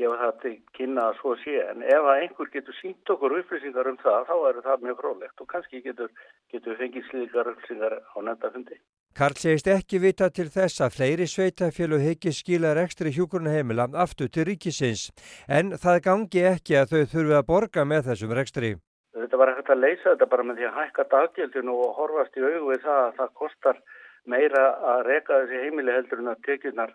gefa 0.00 0.16
það 0.22 0.38
til 0.44 0.54
kynna 0.76 1.08
að 1.10 1.18
svo 1.20 1.34
sé 1.42 1.56
en 1.64 1.84
ef 1.84 2.06
að 2.12 2.22
einhver 2.22 2.50
getur 2.54 2.76
sínt 2.80 3.12
okkur 3.14 3.36
upplýsingar 3.40 3.90
um 3.90 3.98
það 4.00 4.26
þá 4.30 4.34
eru 4.50 4.64
það 4.66 4.86
mjög 4.86 5.02
frólægt 5.02 5.44
og 5.44 5.50
kannski 5.52 5.82
getur, 5.84 6.10
getur 6.52 6.80
fengið 6.80 7.06
slíkar 7.10 7.52
upplýsingar 7.52 7.96
á 8.00 8.18
nefndafundi. 8.28 8.80
Karl 9.18 9.34
segist 9.42 9.66
ekki 9.70 9.98
vita 10.02 10.28
til 10.30 10.46
þess 10.54 10.80
að 10.84 10.94
fleiri 10.96 11.26
sveitafélag 11.30 12.04
heiki 12.06 12.32
skila 12.32 12.74
rekstri 12.78 13.10
hjúkurnaheimila 13.16 13.88
aftur 14.04 14.30
til 14.30 14.46
ríkisins 14.48 15.08
en 15.48 15.74
það 15.84 16.04
gangi 16.06 16.44
ekki 16.52 16.78
að 16.78 16.94
þau 16.94 17.02
þurfi 17.14 17.36
að 17.40 17.48
borga 17.50 17.84
með 17.92 18.10
þessum 18.10 18.36
rekstri. 18.38 18.74
Þetta 19.18 19.40
var 19.40 19.54
hægt 19.56 19.72
að 19.74 19.82
leysa 19.82 20.12
þetta 20.12 20.30
bara 20.30 20.46
með 20.46 20.60
því 20.60 20.68
að 20.68 20.78
hækka 20.78 21.08
daggjöldinu 21.14 21.74
og 21.84 21.96
horfast 21.98 22.38
í 22.38 22.46
augu 22.46 22.70
við 22.70 22.84
það 22.86 23.00
að 23.02 23.16
það 23.18 23.34
kostar 23.42 23.82
meira 24.30 24.64
að 24.94 25.02
reka 25.08 25.40
þessi 25.42 25.62
heimili 25.64 25.96
heldur 25.96 26.22
en 26.22 26.32
að 26.32 26.42
tekjunar 26.46 26.94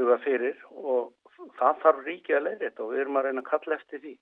duga 0.00 0.18
fyrir 0.24 0.58
og 0.70 1.12
það 1.60 1.84
þarf 1.84 2.02
ríkið 2.08 2.38
að 2.38 2.46
leiða 2.46 2.62
þetta 2.64 2.84
og 2.84 2.92
við 2.92 3.04
erum 3.04 3.20
að 3.20 3.28
reyna 3.28 3.44
að 3.44 3.50
kalla 3.50 3.78
eftir 3.78 4.02
því. 4.04 4.16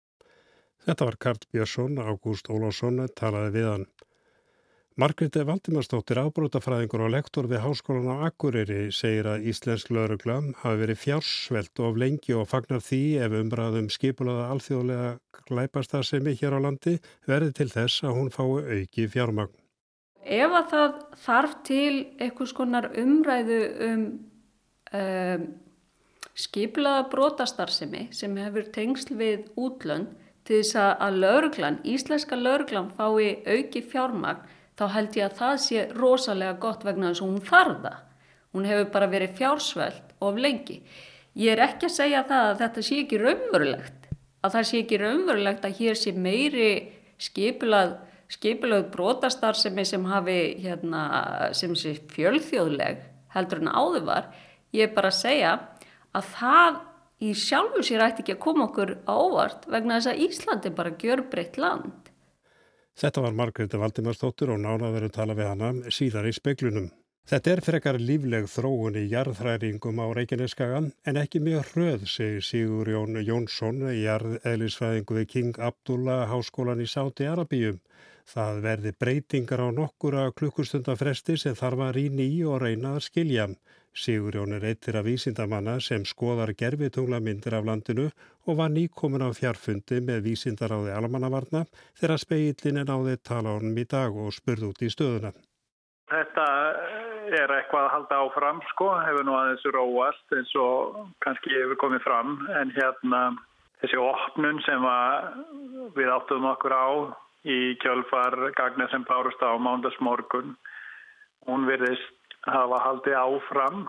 Þetta 0.87 1.09
var 1.09 1.17
Karl 1.25 1.47
Björnsson, 1.53 1.99
Ágúst 1.99 2.51
Ólásson 2.53 3.01
talaði 3.19 3.55
við 3.57 3.67
hann. 3.73 3.89
Margreti 4.99 5.45
Valdimarsdóttir 5.47 6.19
ábrótafræðingur 6.19 7.05
og 7.07 7.13
lektor 7.15 7.47
við 7.47 7.61
Háskólan 7.63 8.19
á 8.19 8.27
Akureyri 8.27 8.89
segir 8.91 9.29
að 9.31 9.45
Íslensk 9.47 9.93
lauruglam 9.95 10.49
hafi 10.65 10.81
verið 10.81 10.99
fjársvelt 11.05 11.83
of 11.87 12.01
lengi 12.03 12.35
og 12.35 12.49
fagnar 12.51 12.83
því 12.83 13.03
ef 13.23 13.37
umræðum 13.39 13.87
skipulaða 13.95 14.49
alþjóðlega 14.57 15.13
glæpastasemi 15.47 16.35
hér 16.41 16.59
á 16.59 16.61
landi 16.67 16.97
verði 17.31 17.55
til 17.61 17.69
þess 17.71 18.03
að 18.09 18.19
hún 18.19 18.35
fái 18.35 18.59
auki 18.81 19.07
fjármagn. 19.13 19.55
Ef 20.27 20.59
að 20.59 20.67
það 20.75 20.99
þarf 21.29 21.55
til 21.71 21.95
einhvers 22.19 22.57
konar 22.59 22.91
umræðu 22.99 23.63
um, 23.87 24.05
um 24.99 25.49
skipulaða 26.39 27.09
brotastarsemi 27.13 28.07
sem 28.15 28.37
hefur 28.39 28.69
tengsl 28.75 29.17
við 29.19 29.49
útlönd 29.59 30.15
til 30.49 30.63
þess 30.63 30.79
að 30.79 31.19
lauruglan, 31.23 31.81
íslenska 31.85 32.39
lauruglan 32.39 32.93
fái 32.97 33.43
auki 33.45 33.83
fjármagn 33.85 34.45
þá 34.79 34.85
held 34.95 35.17
ég 35.19 35.27
að 35.27 35.39
það 35.41 35.57
sé 35.65 35.87
rosalega 35.99 36.59
gott 36.63 36.85
vegna 36.87 37.11
þess 37.11 37.23
að 37.25 37.31
hún 37.33 37.47
þarða. 37.49 37.95
Hún 38.55 38.69
hefur 38.69 38.91
bara 38.95 39.11
verið 39.11 39.35
fjársveld 39.39 40.13
of 40.25 40.39
lengi. 40.41 40.79
Ég 41.39 41.55
er 41.55 41.65
ekki 41.67 41.89
að 41.89 41.97
segja 41.97 42.25
það 42.27 42.51
að 42.51 42.61
þetta 42.63 42.85
sé 42.87 43.01
ekki 43.03 43.19
raunverulegt, 43.23 44.07
að 44.43 44.55
það 44.55 44.69
sé 44.71 44.83
ekki 44.83 45.01
raunverulegt 45.03 45.67
að 45.67 45.81
hér 45.83 45.99
sé 45.99 46.13
meiri 46.15 46.71
skipulað, 47.23 47.97
skipulað 48.31 48.89
brotastarsemi 48.95 49.85
sem 49.87 50.07
hafi 50.09 50.39
hérna, 50.63 51.03
sem 51.53 51.75
sé 51.79 51.97
fjölþjóðleg 52.15 53.03
heldur 53.35 53.63
en 53.63 53.75
áður 53.75 54.07
var. 54.09 54.31
Ég 54.75 54.89
er 54.89 54.97
bara 54.97 55.13
að 55.13 55.21
segja 55.21 55.53
að 56.17 56.31
það 56.37 56.79
í 57.19 57.33
sjálfu 57.35 57.83
sér 57.85 58.05
ætti 58.07 58.25
ekki 58.25 58.37
að 58.37 58.45
koma 58.45 58.69
okkur 58.69 58.95
á 59.11 59.15
óvart 59.15 59.67
vegna 59.71 59.99
þess 59.99 60.13
að 60.13 60.23
Íslandi 60.29 60.75
bara 60.75 60.95
gjör 61.03 61.25
breytt 61.33 61.59
land. 61.59 62.13
Þetta 62.99 63.23
var 63.23 63.37
Margreði 63.39 63.79
Valdimarsdóttur 63.79 64.55
og 64.55 64.63
nána 64.63 64.91
verið 64.95 65.13
að 65.13 65.19
tala 65.21 65.37
við 65.39 65.53
hana 65.53 65.93
síðar 65.95 66.27
í 66.27 66.35
speklunum. 66.35 66.89
Þetta 67.29 67.51
er 67.53 67.61
frekar 67.61 67.99
lífleg 68.01 68.47
þróun 68.49 68.95
í 68.97 69.03
jarðhræringum 69.11 69.99
á 70.01 70.07
Reykjaneskagan 70.17 70.87
en 71.05 71.19
ekki 71.21 71.43
mjög 71.45 71.75
hröð, 71.75 72.07
segir 72.09 72.47
Sigur 72.47 72.89
Jón 72.89 73.21
Jónsson, 73.21 73.83
jarðeðlisfæðingu 73.93 75.19
við 75.19 75.29
King 75.35 75.61
Abdullah 75.61 76.25
háskólan 76.31 76.81
í 76.81 76.89
Sáti 76.89 77.29
Arabíum. 77.29 77.83
Það 78.29 78.63
verði 78.65 78.95
breytingar 79.05 79.61
á 79.61 79.69
nokkura 79.77 80.25
klukkustundafresti 80.41 81.37
sem 81.37 81.59
þarf 81.59 81.85
að 81.85 81.95
rýna 81.99 82.25
í 82.25 82.41
og 82.49 82.63
reyna 82.65 82.97
að 82.97 83.05
skilja. 83.11 83.47
Sigurjón 83.95 84.55
er 84.55 84.65
eittir 84.69 84.97
af 84.99 85.07
vísindamanna 85.07 85.79
sem 85.81 86.05
skoðar 86.07 86.53
gerfitungla 86.59 87.21
myndir 87.21 87.57
af 87.59 87.67
landinu 87.67 88.07
og 88.47 88.59
var 88.61 88.71
nýkomin 88.71 89.25
á 89.25 89.31
fjarfundi 89.35 90.01
með 90.05 90.25
vísindaráði 90.29 90.95
almannavarna 90.95 91.65
þegar 92.01 92.23
speillin 92.23 92.81
er 92.83 92.89
náðið 92.89 93.23
tala 93.31 93.57
honum 93.57 93.79
í 93.79 93.87
dag 93.89 94.15
og 94.15 94.33
spurð 94.37 94.71
út 94.71 94.83
í 94.87 94.91
stöðuna. 94.93 95.33
Þetta 96.09 96.47
er 97.37 97.53
eitthvað 97.53 97.85
að 97.85 97.93
halda 97.93 98.19
áfram 98.25 98.61
sko, 98.71 98.89
hefur 99.05 99.27
nú 99.29 99.35
aðeins 99.37 99.67
róast 99.75 100.37
eins 100.37 100.55
og 100.57 101.01
kannski 101.25 101.53
hefur 101.53 101.81
komið 101.83 102.05
fram 102.07 102.39
en 102.61 102.73
hérna 102.77 103.23
þessi 103.83 104.01
opnun 104.01 104.63
sem 104.65 104.87
við 105.99 106.13
áttum 106.15 106.49
okkur 106.53 106.75
á 106.75 106.89
í 107.49 107.59
kjölfar 107.83 108.37
gagna 108.57 108.89
sem 108.93 109.05
bárust 109.09 109.43
á 109.45 109.53
mándagsmorgun. 109.61 110.57
Hún 111.47 111.69
verðist 111.69 112.18
hafa 112.55 112.85
haldið 112.85 113.19
áfram 113.21 113.83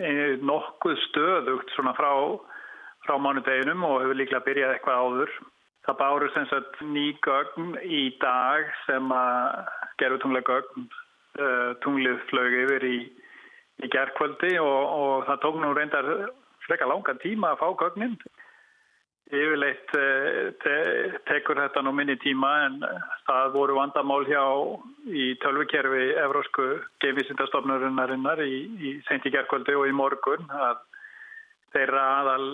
nokkuð 0.00 0.96
stöðugt 1.08 1.70
svona 1.74 1.92
frá, 1.94 2.10
frá 3.04 3.16
mánudeginum 3.20 3.84
og 3.84 4.00
hefur 4.02 4.16
líklega 4.16 4.44
byrjað 4.46 4.74
eitthvað 4.74 5.02
áður. 5.04 5.32
Það 5.86 5.98
bárust 6.00 6.36
eins 6.36 6.52
og 6.52 6.80
ný 6.92 7.06
gögn 7.24 7.76
í 7.84 8.02
dag 8.20 8.68
sem 8.86 9.12
að 9.12 9.70
gerur 9.98 10.20
tunglega 10.22 10.56
gögn. 10.56 10.88
Uh, 11.40 11.76
tunglið 11.84 12.18
flög 12.26 12.54
yfir 12.64 12.84
í, 12.84 12.96
í 13.84 13.88
gerðkvöldi 13.92 14.56
og, 14.58 14.80
og 14.90 15.26
það 15.28 15.42
tók 15.44 15.58
nú 15.62 15.68
reyndar 15.76 16.08
freka 16.66 16.88
langan 16.90 17.20
tíma 17.22 17.52
að 17.52 17.60
fá 17.62 17.68
gögnin. 17.84 18.16
Yfirleitt 19.30 19.92
eh, 19.94 20.50
te 20.62 20.76
tekur 21.28 21.60
þetta 21.62 21.84
nú 21.86 21.92
minni 21.94 22.16
tíma 22.18 22.50
en 22.66 22.80
það 23.28 23.52
voru 23.54 23.76
vandamál 23.78 24.24
hjá 24.26 24.42
í 25.06 25.28
tölvikerfi 25.44 26.08
Evrósku 26.18 26.66
geimvísindastofnurinnarinnar 27.04 28.42
í, 28.42 28.56
í 28.82 28.92
senti 29.06 29.30
gerðkvöldi 29.30 29.76
og 29.78 29.86
í 29.86 29.94
morgun 29.94 30.50
að 30.50 30.82
þeirra 31.76 32.04
aðal 32.18 32.48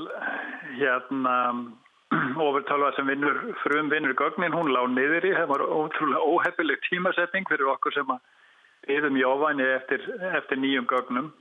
hérna 0.77 1.37
ofurtölva 2.47 2.93
sem 2.97 3.09
vinnur 3.09 3.41
frum 3.63 3.89
vinnur 3.91 4.15
gögnin, 4.19 4.55
hún 4.55 4.75
lág 4.77 4.93
niður 4.93 5.31
í, 5.31 5.33
það 5.39 5.53
var 5.55 5.65
ótrúlega 5.65 6.29
óheffileg 6.29 6.85
tímasetning 6.91 7.49
fyrir 7.49 7.73
okkur 7.73 7.97
sem 7.97 8.13
að 8.13 8.21
viðum 8.87 9.17
í 9.17 9.25
ofæni 9.27 9.67
eftir, 9.81 10.05
eftir 10.37 10.61
nýjum 10.61 10.87
gögnum 10.93 11.33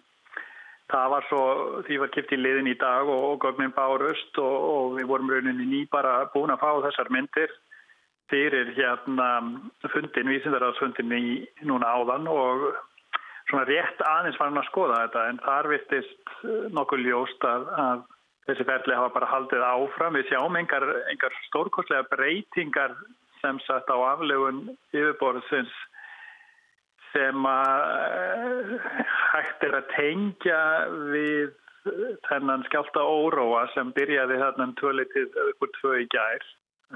Það 0.91 1.11
var 1.11 1.25
svo, 1.29 1.43
því 1.87 1.95
var 2.01 2.11
kipt 2.13 2.33
í 2.35 2.37
liðin 2.37 2.69
í 2.69 2.75
dag 2.77 3.07
og, 3.09 3.21
og 3.31 3.39
gögnin 3.41 3.73
bárust 3.73 4.37
og, 4.41 4.57
og 4.71 4.97
við 4.99 5.07
vorum 5.09 5.31
rauninni 5.33 5.65
ný 5.69 5.79
bara 5.89 6.27
búin 6.33 6.53
að 6.53 6.61
fá 6.61 6.69
þessar 6.85 7.09
myndir 7.13 7.53
fyrir 8.29 8.71
hérna 8.77 9.29
fundin, 9.93 10.29
vísindarraðsfundin 10.29 11.13
í 11.17 11.25
núna 11.65 11.89
áðan 11.97 12.29
og 12.29 12.67
svona 13.49 13.65
rétt 13.69 14.01
aðeins 14.01 14.37
var 14.39 14.49
hann 14.49 14.61
að 14.61 14.69
skoða 14.69 15.01
þetta 15.03 15.25
en 15.29 15.41
þar 15.45 15.71
vistist 15.73 16.35
nokkuð 16.77 17.05
ljóst 17.05 17.49
að, 17.49 17.67
að 17.81 18.05
þessi 18.49 18.67
ferli 18.69 18.97
hafa 18.97 19.13
bara 19.17 19.29
haldið 19.29 19.65
áfram. 19.65 20.17
Við 20.17 20.31
sjáum 20.31 20.57
engar, 20.59 20.85
engar 21.11 21.37
stórkostlega 21.49 22.07
breytingar 22.13 22.95
sem 23.41 23.59
sagt 23.65 23.89
á 23.89 23.97
aflegun 24.13 24.67
yfirborðsins 24.93 25.73
sem 27.15 27.45
að 27.47 28.73
hægt 29.31 29.63
er 29.67 29.77
að 29.79 29.93
tengja 29.95 30.59
við 31.13 31.53
þennan 32.27 32.65
skjálta 32.67 33.03
óróa 33.05 33.65
sem 33.73 33.93
byrjaði 33.95 34.39
þarna 34.41 34.69
um 34.69 34.75
tvölitið 34.79 35.39
upp 35.45 35.65
úr 35.65 35.73
tvö 35.79 35.93
í 36.01 36.07
gær. 36.13 36.45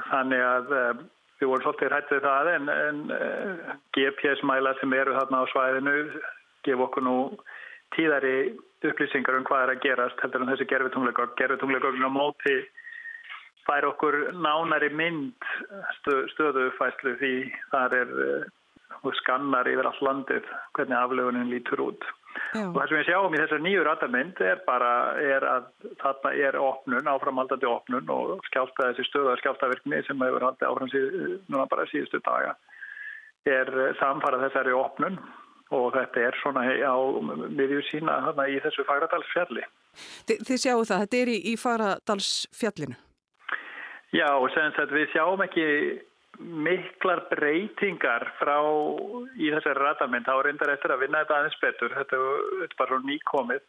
Þannig 0.09 0.43
að 0.45 0.73
um, 0.79 1.03
við 1.39 1.51
vorum 1.51 1.65
svolítið 1.65 1.95
hættið 1.95 2.25
það 2.25 2.51
en, 2.55 2.71
en 2.73 2.99
eh, 3.15 3.75
GPS-mæla 3.97 4.75
sem 4.79 4.95
eru 4.97 5.15
þarna 5.15 5.43
á 5.45 5.51
svæðinu 5.53 5.95
gef 6.67 6.83
okkur 6.87 7.05
nú 7.05 7.15
tíðari 7.95 8.35
upplýsingar 8.85 9.39
um 9.39 9.47
hvað 9.47 9.65
er 9.65 9.73
að 9.75 9.85
gerast 9.85 10.21
heldur 10.23 10.43
en 10.43 10.51
þessi 10.51 10.67
gerfitunglegögn. 10.69 11.37
Gerfitunglegögn 11.39 12.05
á 12.05 12.11
móti 12.11 12.57
fær 13.67 13.87
okkur 13.91 14.17
nánari 14.35 14.89
mynd 14.95 15.49
stöðufæslu 16.33 17.15
því 17.21 17.33
þar 17.71 17.97
er 18.01 18.13
og 19.03 19.15
skannar 19.21 19.67
yfir 19.71 19.87
all 19.89 20.01
landið 20.05 20.47
hvernig 20.77 20.97
aflöfunin 20.99 21.51
lítur 21.51 21.83
út. 21.89 22.07
Já. 22.53 22.65
Og 22.69 22.75
það 22.77 22.89
sem 22.89 22.97
við 22.99 23.07
sjáum 23.09 23.35
í 23.35 23.39
þessar 23.41 23.61
nýju 23.65 23.83
ratamynd 23.85 24.41
er 24.45 24.59
bara 24.67 24.91
er 25.19 25.45
að 25.49 25.69
þarna 26.01 26.33
er 26.47 26.57
opnun, 26.61 27.11
áframhaldandi 27.13 27.69
opnun 27.69 28.11
og 28.13 28.43
skjálta 28.49 28.91
þessi 28.91 29.07
stöðar 29.09 29.41
skjáltavirkni 29.41 30.03
sem 30.07 30.25
hefur 30.25 30.45
haldið 30.47 30.69
áfram 30.69 30.91
síð, 30.93 31.17
núna 31.49 31.65
bara 31.71 31.87
síðustu 31.89 32.21
daga 32.25 32.55
er 33.47 33.69
samfarað 33.99 34.47
þessari 34.47 34.73
opnun 34.75 35.19
og 35.75 35.91
þetta 35.93 36.25
er 36.27 36.37
svona 36.41 36.65
á 36.65 36.97
miðjú 37.53 37.83
sína 37.89 38.17
þarna 38.25 38.47
í 38.49 38.57
þessu 38.63 38.85
Fagradalsfjalli. 38.87 39.65
Þi, 40.27 40.35
þið 40.47 40.61
sjáu 40.63 40.81
það, 40.81 41.03
þetta 41.03 41.19
er 41.19 41.31
í, 41.31 41.37
í 41.51 41.53
Fagradalsfjallinu? 41.59 42.97
Já, 44.09 44.25
og 44.33 44.49
við 44.49 45.11
sjáum 45.13 45.43
ekki 45.45 45.65
miklar 46.39 47.25
breytingar 47.31 48.25
frá 48.39 48.57
í 49.35 49.49
þessari 49.51 49.83
ratamind, 49.83 50.27
þá 50.27 50.45
reyndar 50.45 50.71
eftir 50.73 50.93
að 50.93 51.03
vinna 51.03 51.23
þetta 51.23 51.37
aðeins 51.39 51.59
betur, 51.61 51.95
þetta 51.97 52.19
er 52.63 52.75
bara 52.79 52.93
svo 52.93 52.99
nýkomið. 53.07 53.65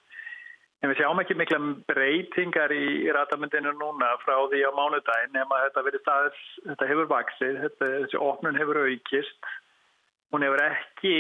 En 0.81 0.89
við 0.89 1.00
sjáum 1.03 1.21
ekki 1.21 1.37
mikla 1.37 1.59
breytingar 1.91 2.73
í 2.73 3.11
ratamindinu 3.12 3.75
núna 3.77 4.15
frá 4.23 4.37
því 4.49 4.62
á 4.65 4.71
mánudagin 4.73 5.35
nema 5.35 5.59
þetta 5.67 5.99
staðis, 5.99 6.45
þetta 6.71 6.89
hefur 6.89 7.11
vaksið 7.11 7.59
þetta, 7.67 7.91
þessi 7.99 8.23
opnun 8.31 8.61
hefur 8.61 8.81
aukist. 8.87 9.50
Hún 10.31 10.47
hefur 10.47 10.62
ekki 10.65 11.17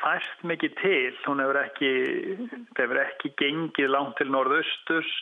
fæst 0.00 0.48
mikið 0.48 0.80
til. 0.80 1.12
Hún 1.26 1.42
hefur 1.44 1.60
ekki, 1.60 1.92
hefur 2.78 3.02
ekki 3.04 3.34
gengið 3.42 3.92
langt 3.92 4.16
til 4.16 4.30
norðausturs, 4.32 5.12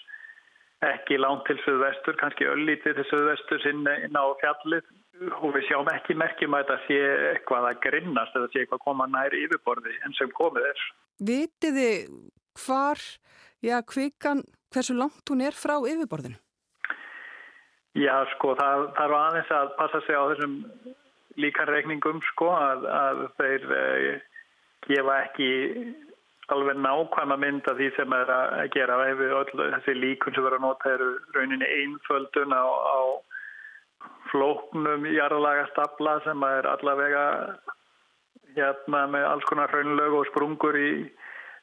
ekki 0.87 1.19
langt 1.19 1.49
til 1.49 1.59
söðvestur, 1.65 2.21
kannski 2.21 2.47
öllítið 2.47 3.01
til 3.01 3.09
söðvesturs 3.11 3.67
inn, 3.73 3.83
inn 4.07 4.19
á 4.19 4.25
fjallið 4.39 4.87
og 5.38 5.50
við 5.57 5.67
sjáum 5.69 5.91
ekki 5.93 6.17
merkjum 6.19 6.57
að 6.57 6.64
þetta 6.64 6.87
sé 6.87 7.00
eitthvað 7.33 7.69
að 7.69 7.81
grinnast 7.87 8.38
eða 8.38 8.50
sé 8.52 8.62
eitthvað 8.62 8.81
að 8.81 8.87
koma 8.87 9.09
nær 9.11 9.37
yfirborði 9.37 9.95
en 10.07 10.17
sem 10.19 10.33
komið 10.37 10.69
er. 10.71 10.87
Vitiði 11.33 11.91
hvar, 12.64 13.02
já, 13.64 13.76
kvikan, 13.87 14.43
hversu 14.75 14.97
langt 14.99 15.33
hún 15.33 15.45
er 15.47 15.57
frá 15.57 15.76
yfirborðinu? 15.79 16.38
Já, 17.99 18.14
sko, 18.37 18.55
það 18.57 18.87
þarf 18.97 19.19
aðeins 19.19 19.50
að 19.52 19.73
passa 19.76 20.00
sig 20.07 20.17
á 20.17 20.25
þessum 20.31 20.55
líkanreikningum, 21.43 22.23
sko, 22.33 22.49
að, 22.57 22.87
að 22.88 23.21
þeir 23.41 23.67
eh, 23.76 24.23
gefa 24.88 25.19
ekki 25.26 25.50
alveg 26.52 26.81
nákvæma 26.81 27.37
mynd 27.41 27.69
af 27.71 27.79
því 27.79 27.91
sem 27.97 28.14
er 28.17 28.33
að 28.33 28.71
gera 28.75 28.97
ef 29.09 29.21
við 29.21 29.35
öll 29.38 29.52
þessi 29.61 29.95
líkun 29.97 30.35
sem 30.35 30.45
verður 30.45 30.59
að 30.59 30.64
nota 30.67 30.95
eru 30.97 31.11
rauninni 31.37 31.69
einföldun 31.69 32.57
á, 32.57 32.64
á 32.67 32.99
flóknum 34.33 35.05
jarðlaga 35.13 35.67
stapla 35.73 36.19
sem 36.25 36.45
er 36.49 36.69
allavega 36.71 37.27
hérna 38.57 39.05
með 39.13 39.27
alls 39.29 39.49
konar 39.49 39.73
hraunlög 39.73 40.17
og 40.21 40.29
sprungur 40.31 40.77
í 40.79 40.93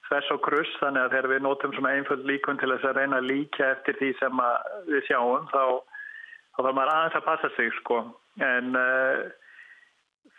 þess 0.10 0.31
og 0.34 0.41
kruss. 0.46 0.77
Þannig 0.81 1.05
að 1.05 1.15
þegar 1.15 1.31
við 1.34 1.43
notum 1.46 1.75
svona 1.75 1.96
einföld 1.98 2.25
líkun 2.29 2.62
til 2.62 2.72
þess 2.74 2.89
að 2.89 3.01
reyna 3.01 3.19
að 3.22 3.29
líka 3.34 3.74
eftir 3.75 4.00
því 4.00 4.13
sem 4.22 4.41
við 4.89 5.03
sjáum 5.10 5.50
þá, 5.53 5.63
þá 6.55 6.63
þarf 6.63 6.79
maður 6.79 6.96
aðeins 6.96 7.19
að 7.19 7.27
passa 7.27 7.51
sig 7.58 7.75
sko. 7.81 8.00
En 8.46 8.79
uh, 8.79 9.27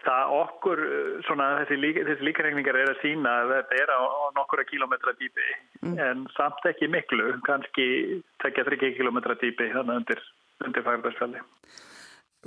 það 0.07 0.35
okkur 0.39 0.83
svona 1.29 1.51
þessi, 1.61 1.79
líka, 1.83 2.07
þessi 2.09 2.27
líkaregningar 2.31 2.79
er 2.81 2.95
að 2.95 3.03
sína 3.05 3.37
að 3.43 3.55
þetta 3.57 3.83
er 3.85 3.95
á, 3.95 4.01
á 4.01 4.25
nokkura 4.39 4.67
kílometra 4.71 5.15
dýpi. 5.19 5.55
Mm. 5.81 5.95
en 5.97 6.27
samt 6.37 6.67
ekki 6.69 6.91
miklu 6.93 7.39
kannski 7.47 7.87
tekja 8.43 8.67
3 8.69 8.91
kílometra 8.99 9.37
dýpi 9.41 9.71
þannig 9.73 10.03
undir, 10.03 10.21
undir 10.67 10.85
fagdagsfjalli 10.85 11.41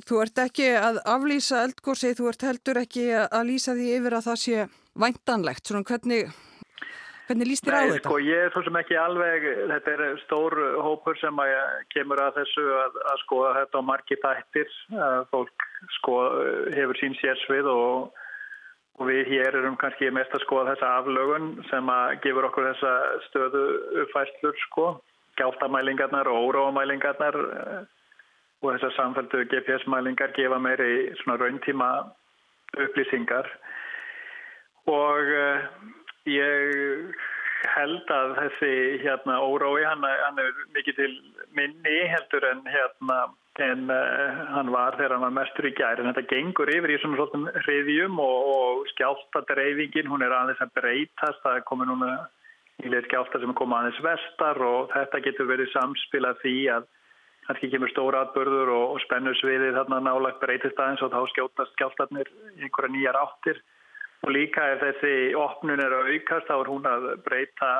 Þú 0.01 0.23
ert 0.23 0.39
ekki 0.41 0.71
að 0.73 0.95
aflýsa 1.05 1.59
eldgósi, 1.67 2.15
þú 2.17 2.31
ert 2.31 2.47
heldur 2.47 2.79
ekki 2.81 3.03
að 3.13 3.43
lýsa 3.51 3.75
því 3.77 3.91
yfir 3.99 4.15
að 4.17 4.25
það 4.25 4.39
sé 4.41 4.63
væntanlegt, 5.03 5.69
svona 5.69 5.85
hvernig, 5.85 6.31
hvernig 7.27 7.49
líst 7.51 7.67
þér 7.67 7.77
á 7.77 7.77
þetta? 7.77 7.93
Nei, 7.93 8.01
sko, 8.07 8.17
ég 8.25 8.47
er 8.47 8.65
sem 8.65 8.79
ekki 8.81 8.97
alveg, 8.97 9.45
þetta 9.69 9.93
er 9.93 10.17
stór 10.23 10.57
hópur 10.87 11.21
sem 11.21 11.43
að 11.45 11.53
kemur 11.93 12.23
að 12.25 12.41
þessu 12.41 12.65
að, 12.79 12.99
að 13.13 13.21
skoða 13.21 13.53
þetta 13.59 13.85
á 13.85 13.89
margi 13.91 14.19
þættir, 14.25 14.75
fólk 15.29 15.69
sko, 15.99 16.19
hefur 16.73 17.03
sín 17.03 17.17
sérsvið 17.21 17.69
og, 17.77 18.19
og 18.97 19.09
við 19.13 19.29
hér 19.29 19.61
erum 19.61 19.77
kannski 19.77 20.09
mest 20.09 20.33
að 20.33 20.47
skoða 20.47 20.73
þessa 20.73 20.93
aflögun 21.03 21.51
sem 21.69 21.97
að 22.01 22.17
gefur 22.25 22.49
okkur 22.49 22.71
þessa 22.71 22.99
stöðu 23.29 23.67
uppfæslur, 24.07 24.57
sko, 24.71 24.93
gáltamælingarnar 25.37 26.33
og 26.33 26.49
óróamælingarnar 26.49 27.43
og 28.63 28.71
þessar 28.71 28.95
samfældu 28.95 29.43
GPS-mælingar 29.51 30.31
gefa 30.37 30.57
meiri 30.59 31.11
rauntíma 31.27 31.89
upplýsingar. 32.79 33.49
Og 34.87 35.31
uh, 35.35 35.59
ég 36.27 37.13
held 37.75 38.11
að 38.11 38.33
þessi 38.39 38.73
hérna 39.03 39.39
órói 39.43 39.83
hann, 39.87 40.03
hann 40.03 40.39
er 40.39 40.51
mikið 40.75 40.99
til 40.99 41.13
minni 41.55 41.99
heldur 42.11 42.43
en 42.49 42.63
hérna 42.67 43.19
en 43.63 43.85
uh, 43.93 44.39
hann 44.55 44.71
var 44.73 44.97
þegar 44.97 45.15
hann 45.15 45.25
var 45.27 45.35
mestur 45.37 45.67
í 45.69 45.75
gæri 45.77 46.01
en 46.01 46.09
þetta 46.09 46.25
gengur 46.31 46.71
yfir 46.73 46.95
í 46.95 46.97
svona 47.03 47.27
svona 47.29 47.53
hriðjum 47.67 48.17
og, 48.19 48.49
og 48.55 48.87
skjáltadreifingin 48.95 50.09
hún 50.09 50.25
er 50.25 50.33
aðeins 50.33 50.63
að 50.63 50.73
breytast. 50.79 51.43
Það 51.43 51.59
er 51.59 51.67
komið 51.69 51.91
núna 51.91 52.15
í 52.83 52.89
leið 52.89 53.07
skjálta 53.07 53.39
sem 53.39 53.53
er 53.53 53.59
komið 53.59 53.79
aðeins 53.79 54.03
vestar 54.07 54.63
og 54.65 54.91
þetta 54.95 55.23
getur 55.27 55.51
verið 55.51 55.71
samspilað 55.75 56.41
því 56.41 56.57
að 56.79 56.91
kannski 57.47 57.69
kemur 57.73 57.91
stóra 57.91 58.23
atbörður 58.25 58.71
og, 58.73 58.85
og 58.95 59.01
spennusviðið 59.03 59.77
þarna 59.77 59.99
nálagt 60.05 60.41
breytist 60.43 60.79
aðeins 60.79 61.03
og 61.03 61.11
þá 61.13 61.21
skjótast 61.33 61.75
skjáltarnir 61.75 62.29
einhverja 62.59 62.93
nýjar 62.93 63.19
áttir 63.19 63.59
og 64.23 64.31
líka 64.31 64.69
ef 64.73 64.83
þessi 64.85 65.13
opnun 65.35 65.83
er 65.83 65.95
að 65.97 66.13
aukast 66.13 66.47
þá 66.47 66.55
er 66.55 66.71
hún 66.71 66.87
að 66.87 67.09
breyta 67.25 67.71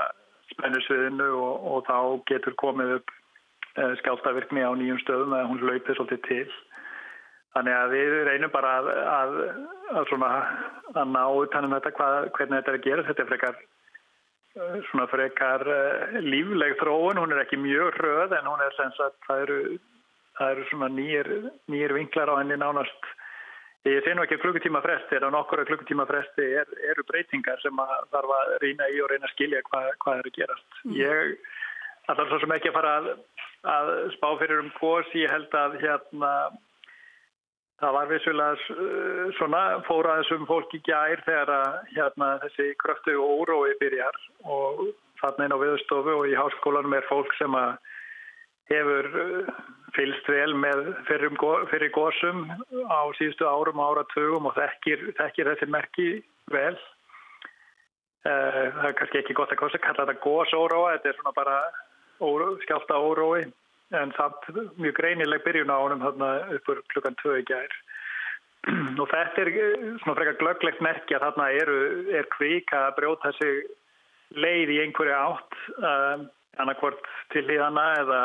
spennusviðinu 0.52 1.30
og, 1.40 1.68
og 1.72 1.88
þá 1.88 1.98
getur 2.32 2.58
komið 2.60 2.98
upp 2.98 3.14
eh, 3.80 3.94
skjáltarvirkni 4.04 4.66
á 4.68 4.72
nýjum 4.76 5.02
stöðum 5.06 5.36
eða 5.38 5.50
hún 5.52 5.66
laupir 5.70 5.98
svolítið 5.98 6.24
til. 6.28 6.48
Þannig 7.54 7.78
að 7.78 7.92
við 7.94 8.16
reynum 8.28 8.52
bara 8.54 8.72
að, 8.80 8.88
að, 9.14 9.34
að, 10.02 10.14
að 10.98 11.12
ná 11.14 11.24
utanum 11.38 11.76
þetta 11.78 11.94
hvað, 12.00 12.16
hvernig 12.36 12.60
þetta 12.60 12.72
er 12.72 12.80
að 12.80 12.88
gera. 12.88 13.06
Þetta 13.10 13.24
er 13.24 13.30
frekar 13.30 13.60
svona 14.90 15.08
frekar 15.10 15.66
eh, 15.66 16.20
lífleg 16.22 16.78
þróun, 16.82 17.20
hún 17.22 17.34
er 17.34 17.44
ekki 17.44 17.58
mjög 17.62 17.98
röð 18.04 18.36
en 18.38 18.48
hún 18.50 18.62
er 18.62 18.76
sem 18.78 18.94
sagt, 18.98 19.18
það 19.28 19.44
eru, 19.48 19.60
það 20.38 20.54
eru 20.56 20.66
svona 20.70 20.90
nýjir, 20.94 21.30
nýjir 21.74 21.96
vinklar 21.98 22.32
á 22.34 22.40
henni 22.42 22.58
nánast. 22.62 23.12
Ég 23.84 24.06
sé 24.06 24.14
nú 24.16 24.24
ekki 24.24 24.38
klukkutíma 24.40 24.80
fresti 24.84 25.18
en 25.18 25.26
á 25.28 25.30
nokkura 25.34 25.66
klukkutíma 25.68 26.06
fresti 26.08 26.46
er, 26.62 26.70
eru 26.92 27.04
breytingar 27.10 27.60
sem 27.60 27.82
að 27.84 27.96
þarf 28.14 28.36
að 28.38 28.54
rýna 28.64 28.88
í 28.94 29.02
og 29.04 29.10
reyna 29.12 29.28
að 29.28 29.34
skilja 29.34 29.64
hvað, 29.68 29.90
hvað 30.06 30.22
er 30.22 30.30
að 30.30 30.38
gerast. 30.38 30.70
Mm. 30.86 30.94
ég 31.02 31.34
allar 32.12 32.30
svo 32.30 32.40
sem 32.44 32.54
ekki 32.56 32.72
að 32.72 32.78
fara 32.78 32.94
að, 33.00 33.10
að 33.74 33.92
spá 34.16 34.30
fyrir 34.40 34.62
um 34.64 34.72
hvors 34.78 35.12
ég 35.18 35.32
held 35.32 35.60
að 35.60 35.76
hérna 35.84 36.32
Það 37.82 37.96
var 37.98 38.10
vissulega 38.12 38.76
uh, 38.76 39.32
svona 39.40 39.62
fóraðis 39.88 40.32
um 40.36 40.46
fólki 40.50 40.80
gær 40.86 41.22
þegar 41.26 41.52
að, 41.56 41.80
hérna, 41.96 42.30
þessi 42.46 42.68
kröftu 42.84 43.16
og 43.20 43.44
órói 43.44 43.74
byrjar 43.82 44.20
og 44.46 44.84
þarna 45.22 45.48
inn 45.48 45.56
á 45.58 45.64
viðstofu 45.64 46.18
og 46.20 46.28
í 46.30 46.38
háskólanum 46.38 46.96
er 46.98 47.08
fólk 47.10 47.34
sem 47.40 47.58
hefur 48.72 49.10
uh, 49.24 49.50
fylst 49.98 50.30
vel 50.30 50.54
með 50.58 50.94
fyrir, 51.10 51.34
fyrir 51.72 51.94
gósum 51.96 52.46
á 52.88 53.02
síðustu 53.18 53.50
árum 53.50 53.82
og 53.82 53.98
áratugum 53.98 54.50
og 54.50 54.56
þekkir, 54.58 55.10
þekkir 55.20 55.52
þessi 55.52 55.70
merki 55.74 56.10
vel. 56.54 56.76
Uh, 58.24 58.70
það 58.78 58.86
er 58.88 58.96
kannski 59.02 59.20
ekki 59.20 59.36
gott 59.42 59.52
að 59.52 59.66
kalla 59.66 60.06
þetta 60.06 60.22
gósóróa, 60.24 60.94
þetta 60.96 61.12
er 61.12 61.20
svona 61.20 61.36
bara 61.36 61.58
óró, 62.24 62.54
skjálta 62.64 63.02
órói 63.02 63.44
en 64.00 64.14
samt 64.18 64.48
mjög 64.82 64.96
greinileg 65.00 65.44
byrjun 65.46 65.74
á 65.74 65.78
honum 65.78 66.04
þarna 66.04 66.30
uppur 66.58 66.84
klukkan 66.94 67.18
tvö 67.22 67.40
í 67.42 67.48
gær. 67.50 67.76
Og 69.02 69.08
þetta 69.12 69.44
er 69.44 69.52
eh, 69.54 69.88
svona 70.04 70.18
frekar 70.20 70.40
glögglegt 70.42 70.84
merkja 70.84 71.22
þarna 71.24 71.50
eru, 71.62 71.80
er 72.16 72.30
kvika 72.38 72.88
að 72.90 72.96
brjóta 73.02 73.34
sig 73.40 73.66
leið 74.34 74.72
í 74.74 74.80
einhverju 74.86 75.14
átt 75.14 75.60
um, 75.78 76.26
annarkvort 76.62 77.10
til 77.34 77.44
híðana 77.48 77.86
eða, 78.02 78.22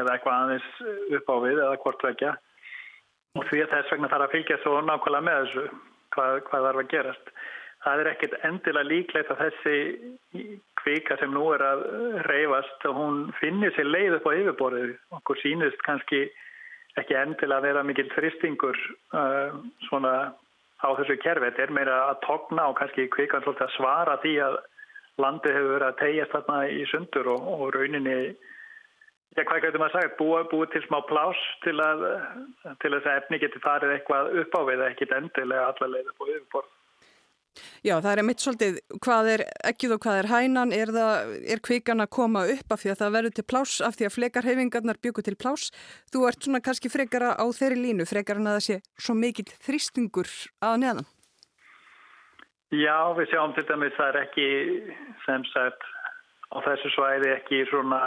eða 0.00 0.14
eitthvað 0.14 0.40
aðeins 0.40 0.70
upp 1.18 1.30
á 1.30 1.36
við 1.44 1.60
eða 1.60 1.80
hvort 1.82 2.06
vekja 2.06 2.32
og 3.34 3.46
því 3.50 3.64
að 3.64 3.72
þess 3.74 3.92
vegna 3.94 4.10
þarf 4.12 4.26
að 4.28 4.34
fylgja 4.34 4.58
svo 4.62 4.74
nákvæmlega 4.82 5.26
með 5.26 5.38
þessu 5.42 5.64
hvað, 6.14 6.40
hvað 6.48 6.66
þarf 6.68 6.82
að 6.82 6.90
gerast 6.92 7.32
það 7.84 8.02
er 8.02 8.10
ekkit 8.14 8.36
endilega 8.48 8.88
líklegt 8.88 9.32
að 9.32 9.42
þessi 9.44 10.46
kvika 10.80 11.18
sem 11.20 11.32
nú 11.34 11.46
er 11.54 11.64
að 11.64 11.84
reyfast 12.28 12.86
og 12.88 12.96
hún 12.98 13.18
finnir 13.40 13.74
sér 13.76 13.90
leið 13.90 14.18
upp 14.18 14.28
á 14.28 14.36
yfirborðið. 14.40 14.94
Okkur 15.18 15.40
sínist 15.42 15.84
kannski 15.86 16.24
ekki 17.00 17.18
endilega 17.18 17.60
að 17.60 17.68
vera 17.68 17.84
mikil 17.86 18.06
þristingur 18.14 18.78
uh, 19.16 19.56
svona 19.88 20.14
á 20.80 20.88
þessu 21.00 21.18
kerfi. 21.20 21.50
Þetta 21.50 21.66
er 21.66 21.76
meira 21.76 22.00
að 22.10 22.22
togna 22.24 22.70
og 22.70 22.78
kannski 22.80 23.10
kvikan 23.12 23.44
svolítið 23.44 23.68
að 23.68 23.76
svara 23.76 24.16
því 24.24 24.34
að 24.48 24.58
landið 25.22 25.56
hefur 25.58 25.76
verið 25.76 25.88
að 25.88 26.00
tegjast 26.00 26.34
þarna 26.34 26.58
í 26.74 26.82
sundur 26.90 27.32
og, 27.36 27.48
og 27.54 27.72
rauninni 27.76 28.18
Já, 29.34 29.42
hvað 29.42 29.64
getur 29.64 29.80
maður 29.82 29.96
sagt? 29.96 30.12
Búa, 30.14 30.44
búa 30.46 30.66
til 30.70 30.80
smá 30.84 31.00
plás 31.08 31.38
til 31.64 31.74
að, 31.82 32.04
til 32.84 32.92
að 32.94 33.08
efni 33.16 33.40
getur 33.42 33.64
farið 33.64 33.96
eitthvað 33.96 34.28
upp 34.44 34.54
á 34.54 34.60
við, 34.68 34.82
ekkit 34.92 35.14
endilega 35.16 35.72
allavega 35.72 36.12
upp 36.12 36.22
á 36.22 36.26
yfirborð. 36.28 36.73
Já, 37.86 37.96
það 38.02 38.10
er 38.12 38.26
mitt 38.26 38.42
svolítið, 38.42 38.78
hvað 39.04 39.30
er 39.34 39.44
ekkið 39.70 39.96
og 39.96 40.04
hvað 40.04 40.20
er 40.20 40.30
hænan, 40.32 40.74
er, 40.74 40.92
það, 40.94 41.34
er 41.54 41.62
kvikan 41.64 42.04
að 42.04 42.12
koma 42.18 42.44
upp 42.54 42.74
af 42.74 42.82
því 42.82 42.92
að 42.92 43.00
það 43.02 43.16
verður 43.16 43.36
til 43.38 43.46
plás, 43.52 43.74
af 43.84 43.98
því 43.98 44.08
að 44.08 44.14
flekarhefingarnar 44.16 45.00
byggur 45.04 45.26
til 45.26 45.36
plás. 45.38 45.70
Þú 46.12 46.26
ert 46.28 46.46
svona 46.46 46.62
kannski 46.64 46.92
frekara 46.92 47.34
á 47.38 47.44
þeirri 47.54 47.80
línu, 47.80 48.08
frekara 48.08 48.42
en 48.42 48.50
að 48.50 48.58
það 48.58 48.66
sé 48.68 48.80
svo 49.06 49.18
mikill 49.18 49.50
þrýstingur 49.66 50.30
að 50.64 50.80
neðan. 50.84 51.10
Já, 52.74 52.98
við 53.14 53.30
sjáum 53.30 53.52
til 53.54 53.66
dæmis 53.68 53.94
það 53.94 54.08
er 54.10 54.20
ekki 54.24 54.48
sem 55.26 55.44
sagt 55.52 55.84
á 56.50 56.58
þessu 56.64 56.90
svæði 56.94 57.30
ekki 57.36 57.64
svona 57.70 58.00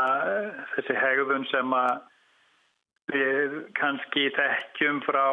þessi 0.73 0.95
hegðun 0.97 1.45
sem 1.51 1.75
að 1.77 2.01
við 3.13 3.59
kannski 3.79 4.27
tekjum 4.35 4.99
frá 5.05 5.27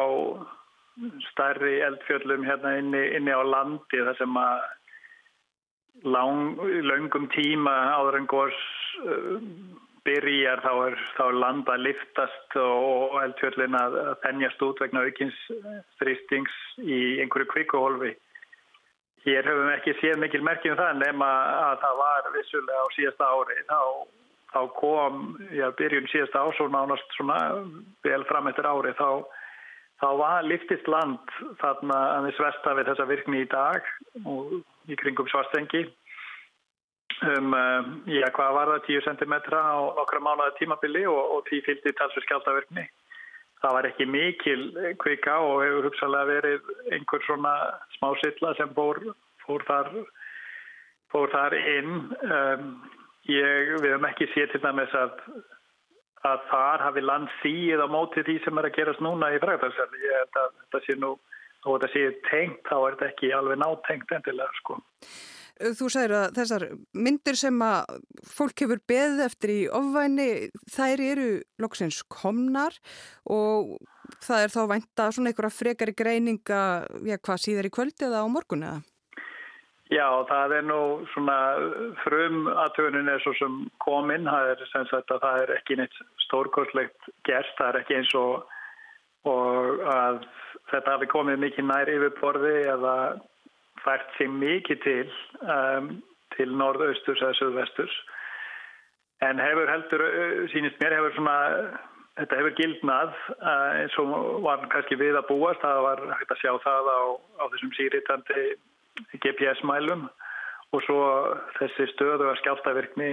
starri 1.31 1.79
eldfjöllum 1.85 2.45
hérna 2.47 2.77
inni, 2.79 3.03
inni 3.17 3.33
á 3.35 3.41
landi 3.43 4.03
þar 4.07 4.19
sem 4.19 4.37
að 4.39 4.61
lang, 6.03 6.59
langum 6.87 7.27
tíma 7.35 7.73
áður 7.95 8.19
en 8.19 8.29
góðs 8.31 8.61
uh, 9.03 9.39
byrjar 10.05 10.61
þá 10.61 10.71
er, 10.87 10.97
er 11.25 11.37
land 11.39 11.69
að 11.71 11.85
liftast 11.87 12.57
og 12.61 13.17
eldfjöllin 13.23 13.77
að 13.79 13.97
þennjast 14.25 14.61
út 14.67 14.83
vegna 14.83 15.05
aukins 15.07 15.39
þrýstings 16.01 16.59
í 16.83 16.99
einhverju 17.23 17.49
kvikkuhólfi. 17.53 18.13
hér 19.25 19.47
höfum 19.49 19.71
við 19.71 19.75
ekki 19.79 19.93
séð 19.99 20.19
mikil 20.21 20.43
merkjum 20.45 20.77
það 20.77 20.99
nema 21.01 21.29
að 21.71 21.79
það 21.81 21.95
var 22.03 22.27
vissulega 22.35 22.83
á 22.85 22.87
síðasta 22.93 23.29
ári 23.33 23.63
þá, 23.71 23.81
þá 24.53 24.59
kom, 24.77 25.23
já, 25.49 25.65
byrjun 25.79 26.11
síðasta 26.11 26.43
ás 26.45 26.61
og 26.61 26.69
nánast 26.75 27.17
svona 27.17 27.39
vel 28.05 28.21
fram 28.29 28.51
eftir 28.51 28.69
ári 28.69 28.93
þá, 28.99 29.25
þá 30.05 30.09
var 30.21 30.45
liftist 30.45 30.89
land 30.91 31.35
þarna 31.61 31.99
að 32.15 32.27
við 32.27 32.35
svesta 32.39 32.73
við 32.77 32.91
þessa 32.91 33.07
virkni 33.09 33.41
í 33.41 33.51
dag 33.51 33.93
og 34.29 34.57
í 34.85 34.97
kringum 35.01 35.29
svarstengi 35.31 35.81
um, 37.25 37.55
já, 38.05 38.27
hvað 38.35 38.59
var 38.59 38.75
það, 38.75 38.85
10 38.91 39.07
cm 39.09 39.35
á 39.57 39.81
okkra 40.03 40.21
mánuða 40.21 40.53
tímabili 40.59 41.07
og, 41.09 41.17
og 41.37 41.49
því 41.49 41.63
fylgdi 41.65 41.95
talsvið 41.97 42.27
skjáltaverkni 42.27 42.85
það 43.65 43.75
var 43.77 43.87
ekki 43.89 44.05
mikil 44.09 44.61
kvika 45.01 45.39
og 45.41 45.63
hefur 45.63 45.89
hugsalega 45.89 46.29
verið 46.29 46.69
einhver 46.93 47.25
svona 47.25 47.53
smá 47.97 48.11
silla 48.21 48.53
sem 48.59 48.71
fór, 48.77 49.01
fór, 49.45 49.65
þar, 49.65 49.89
fór 51.13 51.33
þar 51.33 51.55
inn. 51.57 51.95
Um, 52.29 52.67
ég, 53.31 53.73
við 53.81 53.89
hefum 53.89 54.09
ekki 54.11 54.29
séð 54.33 54.53
til 54.53 54.61
dæmis 54.65 54.93
að, 54.99 55.15
að 56.27 56.49
þar 56.49 56.83
hafi 56.87 57.05
land 57.05 57.31
síð 57.41 57.85
á 57.85 57.87
móti 57.91 58.23
því 58.25 58.39
sem 58.43 58.59
er 58.59 58.69
að 58.69 58.75
gerast 58.79 59.03
núna 59.05 59.31
í 59.35 59.39
fræðarsæli. 59.43 60.01
Ég 60.03 60.19
held 60.19 60.41
að 60.41 60.51
þetta 60.57 60.83
sé 60.85 60.97
nú, 61.01 61.13
þó 61.61 61.69
að 61.69 61.77
þetta 61.77 61.93
sé 61.93 62.03
tengt, 62.31 62.59
þá 62.67 62.75
er 62.77 62.97
þetta 62.97 63.09
ekki 63.11 63.31
alveg 63.37 63.61
nátengt 63.61 64.13
endilega 64.17 64.59
sko. 64.61 64.79
Þú 65.55 65.87
sagir 65.87 66.11
að 66.11 66.25
þessar 66.35 66.63
myndir 66.99 67.37
sem 67.39 67.61
að 67.63 67.99
fólk 68.27 68.65
hefur 68.65 68.81
beðið 68.91 69.21
eftir 69.23 69.53
í 69.53 69.59
ofvæni, 69.71 70.25
þær 70.73 71.03
eru 71.05 71.27
loksins 71.63 72.01
komnar 72.11 72.75
og 73.31 73.77
það 74.25 74.43
er 74.43 74.51
þá 74.51 74.59
vænta 74.73 75.05
svona 75.15 75.31
einhverja 75.31 75.55
frekari 75.55 75.95
greininga, 75.95 76.59
já 77.07 77.15
hvað 77.15 77.41
síðar 77.45 77.69
í 77.69 77.73
kvöld 77.77 78.03
eða 78.03 78.25
á 78.25 78.27
morgun 78.27 78.67
eða? 78.67 78.83
Já, 79.93 80.07
það 80.25 80.53
er 80.57 80.63
nú 80.65 80.79
svona 81.11 81.37
frum 82.01 82.47
aðtöfunin 82.49 83.11
er 83.11 83.21
svo 83.21 83.35
sem 83.37 83.59
kominn, 83.85 84.25
það 84.25 84.47
er 84.55 84.63
sem 84.71 84.87
sagt 84.89 85.13
að 85.13 85.21
það 85.21 85.41
er 85.43 85.53
ekki 85.59 85.77
neitt 85.77 85.99
stórkostlegt 86.25 87.11
gert, 87.27 87.51
það 87.59 87.69
er 87.69 87.79
ekki 87.83 87.99
eins 87.99 88.15
og, 88.17 88.47
og 89.29 89.85
að 89.93 90.19
þetta 90.73 90.95
hafi 90.97 91.11
komið 91.13 91.39
mikið 91.45 91.69
nær 91.69 91.93
yfirborði 91.93 92.55
eða 92.73 92.95
fært 93.85 94.09
sig 94.17 94.33
mikið 94.33 94.83
til 94.87 95.07
um, 95.45 95.93
til 96.33 96.49
norðausturs 96.57 97.21
eða 97.21 97.37
söðvesturs 97.37 98.01
en 99.21 99.37
hefur 99.39 99.69
heldur, 99.69 100.01
uh, 100.09 100.45
sínist 100.49 100.81
mér 100.81 100.97
hefur 100.97 101.13
svona, 101.19 101.39
þetta 102.17 102.41
hefur 102.41 102.57
gildnað 102.57 103.17
uh, 103.37 103.83
eins 103.83 104.01
og 104.01 104.15
var 104.49 104.65
kannski 104.73 104.97
við 104.97 105.21
að 105.21 105.29
búast, 105.29 105.61
það 105.61 105.83
var 105.91 106.07
hægt 106.15 106.33
að 106.33 106.41
sjá 106.41 106.55
það 106.65 106.89
á, 106.89 107.01
á 107.37 107.43
þessum 107.53 107.77
síritandi 107.77 108.53
GPS-mælum 109.23 110.07
og 110.75 110.83
svo 110.85 111.01
þessi 111.59 111.89
stöðu 111.93 112.29
að 112.31 112.39
skjáltavirkni 112.43 113.09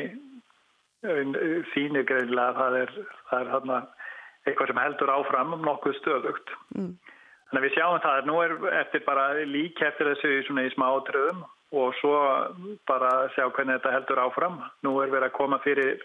þínir 1.72 2.06
greinlega 2.06 2.54
það 2.58 2.78
er, 2.82 2.94
það 3.30 3.40
er 3.40 3.50
þarna 3.56 3.80
eitthvað 4.46 4.70
sem 4.70 4.82
heldur 4.82 5.12
áfram 5.14 5.56
um 5.56 5.66
nokkuð 5.66 5.98
stöðugt 5.98 6.54
mm. 6.76 6.92
Þannig 7.52 7.66
að 7.66 7.68
við 7.68 7.74
sjáum 7.76 7.98
það 8.00 8.14
að 8.16 8.28
nú 8.30 8.36
er 8.40 8.52
eftir 8.78 9.02
bara 9.04 9.24
líka 9.44 9.84
eftir 9.90 10.08
þessu 10.08 10.28
svona 10.46 10.62
í 10.64 10.70
smátröðum 10.72 11.42
og 11.76 11.90
svo 11.98 12.14
bara 12.88 13.10
sjá 13.34 13.44
hvernig 13.44 13.76
þetta 13.76 13.92
heldur 13.92 14.20
áfram. 14.22 14.56
Nú 14.80 14.94
er 15.02 15.12
verið 15.12 15.26
að 15.26 15.34
koma 15.36 15.58
fyrir 15.60 16.00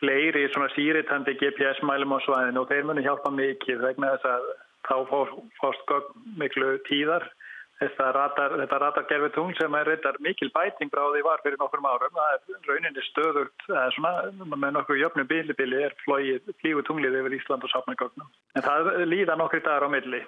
fleiri 0.00 0.48
svona 0.50 0.66
síritandi 0.74 1.36
GPS-mælum 1.38 2.14
á 2.14 2.18
svæðinu 2.26 2.64
og 2.64 2.72
þeir 2.72 2.88
munu 2.88 3.04
hjálpa 3.06 3.30
mikið 3.36 3.84
vegna 3.86 4.16
þess 4.16 4.32
að 4.32 4.50
þá 4.88 4.96
fórst 5.60 5.94
miklu 6.42 6.72
tíðar 6.90 7.28
Þetta 7.82 8.08
ratar, 8.14 8.52
ratar 8.70 9.06
gerfitungl 9.10 9.56
sem 9.58 9.74
er 9.74 9.88
reyndar 9.90 10.18
mikil 10.22 10.52
bæting 10.54 10.92
frá 10.92 11.02
því 11.02 11.22
var 11.26 11.42
fyrir 11.42 11.58
nokkrum 11.58 11.88
árum. 11.90 12.14
Það 12.14 12.34
er 12.36 12.68
rauninni 12.68 13.04
stöðugt, 13.08 13.66
svona, 13.96 14.12
með 14.54 14.76
nokkur 14.76 15.00
jöfnum 15.00 15.26
bílibili 15.30 15.82
er 15.88 15.96
flígu 16.04 16.84
tunglið 16.86 17.18
yfir 17.22 17.36
Ísland 17.40 17.66
og 17.66 17.72
Sápnagögnum. 17.74 18.30
En 18.54 18.66
það 18.66 18.92
líða 19.10 19.38
nokkri 19.40 19.64
dagar 19.66 19.88
á 19.88 19.94
milli. 19.94 20.22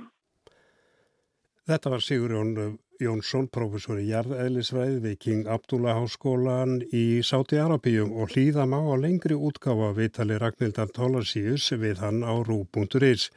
Þetta 1.70 1.94
var 1.94 2.02
Sigur 2.04 2.34
Jón 2.34 2.56
Jónsson, 3.02 3.48
professor 3.50 3.98
í 3.98 4.06
jarðeðlisfræð 4.06 4.98
við 5.02 5.14
King 5.24 5.48
Abdullah 5.50 5.96
háskólan 5.98 6.76
í 6.94 7.22
Sáti 7.26 7.58
Arabíum 7.58 8.12
og 8.14 8.30
hlýða 8.34 8.68
má 8.70 8.78
á 8.78 8.94
lengri 8.94 9.34
útgáfa 9.34 9.90
viðtali 9.96 10.38
Ragnhildar 10.38 10.92
Tólarsíus 10.94 11.72
við 11.74 12.02
hann 12.04 12.22
á 12.22 12.34
rú.is. 12.46 13.30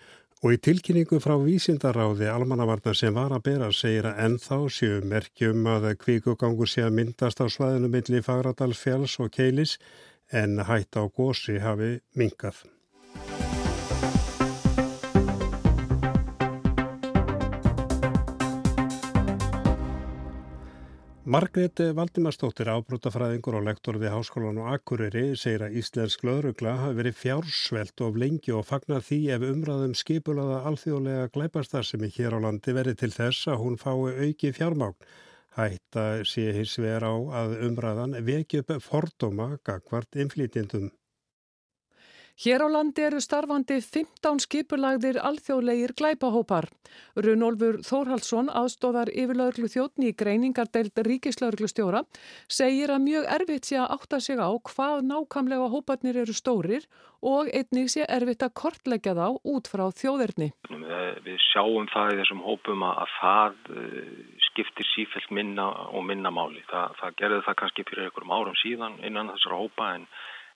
Og 0.45 0.53
í 0.53 0.57
tilkynningu 0.61 1.17
frá 1.17 1.33
vísindaráði 1.41 2.27
almannavarnar 2.29 2.97
sem 2.97 3.15
var 3.15 3.33
að 3.33 3.45
bera 3.47 3.71
segir 3.73 4.05
að 4.05 4.21
ennþá 4.27 4.59
séu 4.75 5.01
merkjum 5.13 5.65
að 5.73 5.89
kvíkugangur 6.03 6.69
sé 6.69 6.85
að 6.85 6.93
myndast 6.99 7.41
á 7.41 7.49
svæðinu 7.49 7.89
milli 7.89 8.21
Fagradalsfjáls 8.21 9.17
og 9.25 9.33
Keilis 9.33 9.79
en 10.29 10.59
hætt 10.69 10.93
á 10.93 11.09
gósi 11.09 11.57
hafi 11.63 11.95
minkað. 12.13 12.76
Margrét 21.27 21.81
Valdimarsdóttir, 21.91 22.69
ábrótafræðingur 22.71 23.57
og 23.59 23.65
lektor 23.67 23.97
við 23.99 24.13
Háskólan 24.13 24.61
og 24.63 24.69
Akureyri, 24.71 25.33
segir 25.35 25.65
að 25.65 25.73
Íslensk 25.81 26.21
löðrugla 26.23 26.75
hafi 26.79 26.95
verið 27.01 27.17
fjársvelt 27.19 28.03
of 28.05 28.19
lengi 28.21 28.53
og 28.55 28.63
fagnar 28.69 29.03
því 29.03 29.17
ef 29.35 29.43
umræðum 29.43 29.95
skipulaða 29.99 30.61
alþjóðlega 30.69 31.25
glæparstarfsemi 31.35 32.07
hér 32.15 32.37
á 32.39 32.43
landi 32.45 32.75
verið 32.77 33.01
til 33.01 33.09
þess 33.17 33.49
að 33.51 33.59
hún 33.59 33.75
fái 33.81 34.23
auki 34.23 34.53
fjármágn. 34.55 34.95
Hætta 35.59 36.05
sé 36.31 36.45
hins 36.55 36.77
vegar 36.79 37.09
á 37.11 37.15
að 37.41 37.57
umræðan 37.67 38.15
veki 38.23 38.63
upp 38.63 38.71
fordóma 38.87 39.49
gagvart 39.67 40.15
inflýtjendum. 40.15 40.93
Hér 42.37 42.61
á 42.61 42.69
landi 42.69 43.01
eru 43.01 43.17
starfandi 43.17 43.79
15 43.81 44.43
skipulagðir 44.43 45.17
alþjóðlegir 45.25 45.95
glæpahópar. 45.97 46.67
Runolfur 47.17 47.79
Þórhalsson, 47.81 48.51
aðstóðar 48.53 49.09
yfirlauglu 49.09 49.65
þjóttni 49.73 50.11
í 50.11 50.15
greiningardeild 50.19 51.01
ríkislauglustjóra, 51.07 52.03
segir 52.45 52.93
að 52.93 53.01
mjög 53.07 53.25
erfitt 53.39 53.71
sé 53.71 53.79
að 53.81 53.95
átta 53.97 54.21
sig 54.21 54.37
á 54.37 54.53
hvað 54.69 55.01
nákamlega 55.09 55.71
hóparnir 55.73 56.21
eru 56.21 56.37
stórir 56.37 56.85
og 57.25 57.49
einnig 57.49 57.89
sé 57.89 58.05
erfitt 58.05 58.45
að 58.45 58.53
kortleggja 58.61 59.17
þá 59.17 59.41
út 59.41 59.73
frá 59.73 59.87
þjóðirni. 59.97 60.53
Við 61.25 61.41
sjáum 61.49 61.89
það 61.89 62.13
í 62.13 62.21
þessum 62.21 62.45
hópum 62.45 62.85
að 62.85 63.03
það 63.17 63.61
eh, 63.81 64.15
skiptir 64.51 64.93
sífælt 64.93 65.33
minna 65.33 65.71
og 65.89 66.05
minna 66.05 66.29
máli. 66.29 66.61
Það, 66.69 66.97
það 67.01 67.21
gerði 67.23 67.45
það 67.49 67.61
kannski 67.63 67.89
fyrir 67.89 68.05
einhverjum 68.11 68.37
árum 68.37 68.61
síðan 68.61 69.01
innan 69.01 69.33
þessara 69.33 69.63
hópa 69.65 69.93
en 69.97 70.11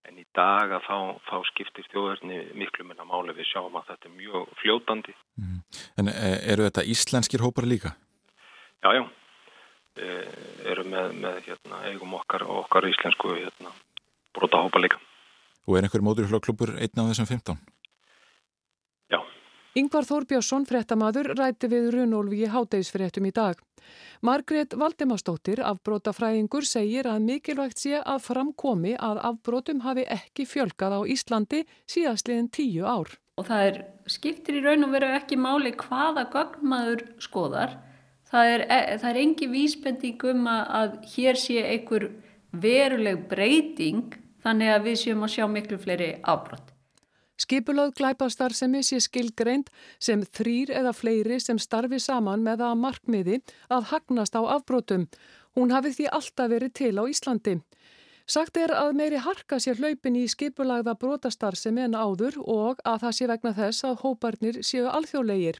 En 0.09 0.17
í 0.17 0.25
dag 0.35 0.71
að 0.73 0.85
þá, 0.87 0.97
þá 1.29 1.35
skiptir 1.51 1.87
þjóðverðni 1.91 2.39
miklu 2.57 2.85
minna 2.87 3.05
máli 3.05 3.35
við 3.37 3.51
sjáum 3.51 3.75
að 3.77 3.91
þetta 3.91 4.09
er 4.09 4.15
mjög 4.17 4.53
fljótandi. 4.61 5.15
Mm. 5.37 5.59
En 6.01 6.11
e, 6.11 6.31
eru 6.53 6.65
þetta 6.65 6.85
íslenskir 6.93 7.43
hópar 7.45 7.69
líka? 7.69 7.93
Já, 8.81 8.95
já. 8.97 9.03
E, 10.01 10.15
eru 10.73 10.87
með, 10.89 11.13
með 11.21 11.41
hérna, 11.49 11.83
eigum 11.91 12.17
okkar 12.17 12.47
og 12.47 12.63
okkar 12.63 12.89
íslensku 12.89 13.35
hérna, 13.35 13.75
brota 14.33 14.63
hópar 14.65 14.87
líka. 14.87 15.01
Og 15.69 15.77
er 15.77 15.85
einhver 15.85 16.01
mótur 16.01 16.31
hlugklubur 16.31 16.73
einn 16.81 17.03
af 17.03 17.11
þessum 17.13 17.29
15? 17.29 17.61
Yngvar 19.71 20.03
Þórbjörnsson, 20.03 20.65
fréttamaður, 20.67 21.29
rætti 21.39 21.69
við 21.71 21.85
Runolfi 21.93 22.41
í 22.43 22.47
hátegisfréttum 22.51 23.29
í 23.29 23.29
dag. 23.31 23.59
Margrét 24.19 24.73
Valdimarsdóttir, 24.75 25.61
afbrótafræðingur, 25.63 26.65
segir 26.67 27.07
að 27.07 27.21
mikilvægt 27.29 27.79
sé 27.79 28.01
að 28.01 28.19
framkomi 28.25 28.97
að 28.99 29.21
afbrótum 29.29 29.79
hafi 29.85 30.03
ekki 30.11 30.43
fjölgað 30.49 30.97
á 30.99 31.01
Íslandi 31.15 31.61
síðastliðin 31.87 32.49
tíu 32.51 32.83
ár. 32.83 33.15
Og 33.39 33.47
það 33.47 33.69
er 33.69 33.79
skiptir 34.11 34.59
í 34.59 34.65
raun 34.65 34.83
og 34.89 34.91
veru 34.97 35.13
ekki 35.15 35.39
máli 35.39 35.71
hvaða 35.79 36.27
gagnmaður 36.35 37.05
skoðar. 37.23 37.77
Það 38.27 38.51
er, 38.57 38.65
e, 38.67 38.81
það 38.99 39.09
er 39.13 39.21
engi 39.23 39.49
vísbending 39.55 40.27
um 40.33 40.51
að 40.51 40.99
hér 41.15 41.39
sé 41.39 41.63
einhver 41.63 42.09
veruleg 42.51 43.23
breyting 43.31 44.19
þannig 44.43 44.75
að 44.75 44.85
við 44.91 45.01
séum 45.05 45.23
að 45.23 45.33
sjá 45.37 45.47
miklu 45.47 45.79
fleiri 45.79 46.11
afbrótt. 46.27 46.70
Skipulöð 47.41 47.95
glæpastarfsemi 47.97 48.83
sé 48.85 48.99
skilgreind 49.01 49.69
sem 49.97 50.21
þrýr 50.37 50.73
eða 50.81 50.91
fleiri 50.93 51.39
sem 51.41 51.57
starfi 51.61 51.97
saman 52.03 52.43
með 52.45 52.65
að 52.67 52.81
markmiði 52.81 53.37
að 53.73 53.87
hagnast 53.93 54.35
á 54.37 54.41
afbrotum. 54.57 55.07
Hún 55.57 55.73
hafi 55.73 55.93
því 55.95 56.09
alltaf 56.17 56.51
verið 56.51 56.73
til 56.79 56.93
á 57.01 57.03
Íslandi. 57.09 57.55
Sagt 58.29 58.59
er 58.61 58.71
að 58.77 58.91
meiri 58.99 59.23
harka 59.25 59.57
sér 59.59 59.79
hlaupin 59.81 60.19
í 60.19 60.27
skipulagða 60.29 60.93
brotastarfsemi 61.01 61.81
en 61.87 61.97
áður 61.97 62.37
og 62.43 62.83
að 62.85 63.01
það 63.05 63.17
sé 63.17 63.29
vegna 63.31 63.55
þess 63.57 63.87
að 63.89 63.97
hóparnir 64.03 64.61
séu 64.61 64.85
alþjóðlegir. 64.91 65.57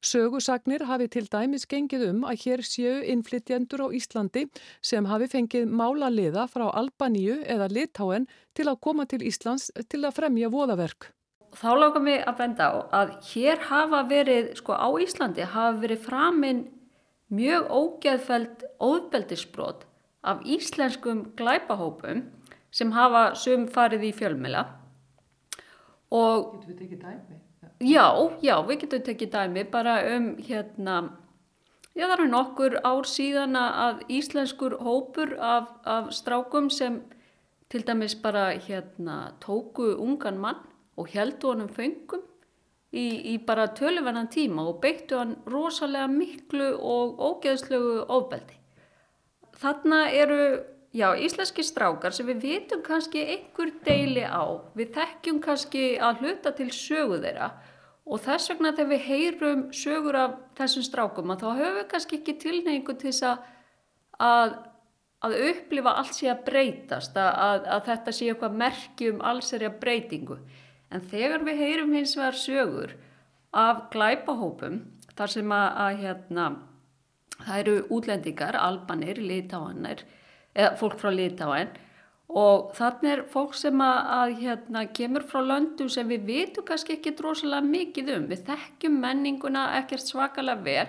Sögusagnir 0.00 0.86
hafi 0.88 1.10
til 1.12 1.26
dæmis 1.28 1.68
gengið 1.68 2.06
um 2.08 2.24
að 2.30 2.40
hér 2.46 2.64
séu 2.64 2.96
innflytjendur 3.12 3.84
á 3.84 3.88
Íslandi 4.00 4.46
sem 4.80 5.10
hafi 5.10 5.28
fengið 5.34 5.68
mála 5.68 6.08
liða 6.14 6.48
frá 6.48 6.70
Albaníu 6.70 7.42
eða 7.44 7.68
Litáen 7.68 8.26
til 8.54 8.70
að 8.70 8.80
koma 8.88 9.06
til 9.10 9.20
Íslands 9.26 9.70
til 9.90 10.04
að 10.06 10.16
fremja 10.22 10.50
voðaverk 10.54 11.12
þá 11.56 11.68
lágum 11.78 12.08
við 12.08 12.24
að 12.24 12.38
benda 12.40 12.68
á 12.68 12.76
að 13.00 13.14
hér 13.30 13.62
hafa 13.70 14.02
verið, 14.10 14.50
sko 14.58 14.76
á 14.76 14.88
Íslandi, 15.00 15.46
hafa 15.46 15.78
verið 15.80 16.04
framinn 16.04 16.64
mjög 17.28 17.68
ógeðfæld 17.70 18.64
óðbeldisbrot 18.80 19.84
af 20.24 20.40
íslenskum 20.44 21.26
glæpahópum 21.36 22.24
sem 22.70 22.92
hafa 22.92 23.34
sum 23.38 23.66
farið 23.68 24.08
í 24.08 24.12
fjölmila 24.16 24.64
og 26.12 26.54
Getur 26.54 26.72
við 26.72 26.78
tekið 26.82 27.02
dæmi? 27.04 27.38
já, 27.84 28.06
já, 28.42 28.54
við 28.66 28.80
getum 28.82 29.04
tekið 29.06 29.32
dæmi 29.34 29.64
bara 29.70 29.98
um 30.16 30.30
hérna 30.40 30.96
já, 31.94 32.06
það 32.06 32.14
eru 32.16 32.28
nokkur 32.32 32.78
ár 32.82 33.08
síðan 33.08 33.58
að 33.60 34.02
íslenskur 34.08 34.78
hópur 34.82 35.36
af, 35.38 35.70
af 35.84 36.10
strákum 36.16 36.70
sem 36.72 37.02
til 37.68 37.84
dæmis 37.84 38.16
bara 38.16 38.50
hérna 38.56 39.34
tóku 39.44 39.92
ungan 40.00 40.40
mann 40.40 40.64
og 40.98 41.12
heldu 41.14 41.52
honum 41.52 41.70
föngum 41.72 42.24
í, 42.92 43.06
í 43.32 43.34
bara 43.46 43.68
töluverðan 43.76 44.30
tíma 44.32 44.64
og 44.68 44.80
beittu 44.82 45.18
hann 45.18 45.36
rosalega 45.50 46.08
miklu 46.10 46.72
og 46.76 47.20
ógeðslegu 47.20 48.02
ofbeldi. 48.08 48.56
Þarna 49.58 50.04
eru, 50.14 50.42
já, 50.94 51.08
íslenski 51.18 51.64
strákar 51.66 52.14
sem 52.14 52.28
við 52.30 52.44
vitum 52.46 52.84
kannski 52.86 53.24
einhver 53.24 53.72
deili 53.84 54.22
á, 54.22 54.62
við 54.78 54.94
þekkjum 54.96 55.42
kannski 55.44 55.88
að 55.98 56.22
hluta 56.22 56.54
til 56.54 56.70
sögu 56.74 57.18
þeirra 57.24 57.50
og 58.08 58.22
þess 58.24 58.52
vegna 58.52 58.72
þegar 58.72 58.92
við 58.94 59.06
heyrum 59.10 59.64
sögur 59.74 60.16
af 60.16 60.36
þessum 60.56 60.86
strákum 60.86 61.34
að 61.34 61.42
þá 61.42 61.48
höfum 61.58 61.78
við 61.80 61.88
kannski 61.90 62.20
ekki 62.20 62.36
tilneyingu 62.44 62.94
til 62.96 63.10
þess 63.10 63.26
að, 63.28 63.42
að, 64.28 64.54
að 65.26 65.36
upplifa 65.50 65.96
allt 66.00 66.16
sé 66.16 66.30
að 66.32 66.46
breytast, 66.46 67.18
að, 67.18 67.66
að 67.66 67.84
þetta 67.90 68.14
sé 68.14 68.30
eitthvað 68.30 68.56
merkjum 68.62 69.20
alls 69.32 69.52
er 69.52 69.66
að 69.68 69.76
breytingu. 69.82 70.38
En 70.94 71.04
þegar 71.04 71.44
við 71.44 71.60
heyrum 71.62 71.92
hins 71.96 72.14
vegar 72.16 72.38
sögur 72.38 72.94
af 73.52 73.88
glæpahópum, 73.92 74.80
þar 75.16 75.32
sem 75.32 75.52
að, 75.52 75.66
að 75.84 76.00
hérna, 76.04 76.46
það 77.42 77.58
eru 77.58 77.76
útlendingar, 77.96 78.56
albanir, 78.56 79.20
litáanir, 79.20 80.04
eða 80.54 80.72
fólk 80.80 80.98
frá 81.00 81.12
litáin 81.14 81.74
og 82.28 82.74
þannig 82.76 83.12
er 83.12 83.22
fólk 83.32 83.54
sem 83.56 83.80
að, 83.80 83.98
að 84.14 84.32
hérna, 84.42 84.84
kemur 84.98 85.24
frá 85.28 85.40
löndum 85.44 85.88
sem 85.92 86.08
við 86.08 86.26
vitum 86.28 86.66
kannski 86.68 86.98
ekki 86.98 87.14
drosalega 87.16 87.64
mikið 87.64 88.10
um. 88.16 88.26
Við 88.28 88.42
þekkjum 88.50 88.98
menninguna 89.00 89.64
ekkert 89.78 90.04
svakalega 90.04 90.64
vel 90.66 90.88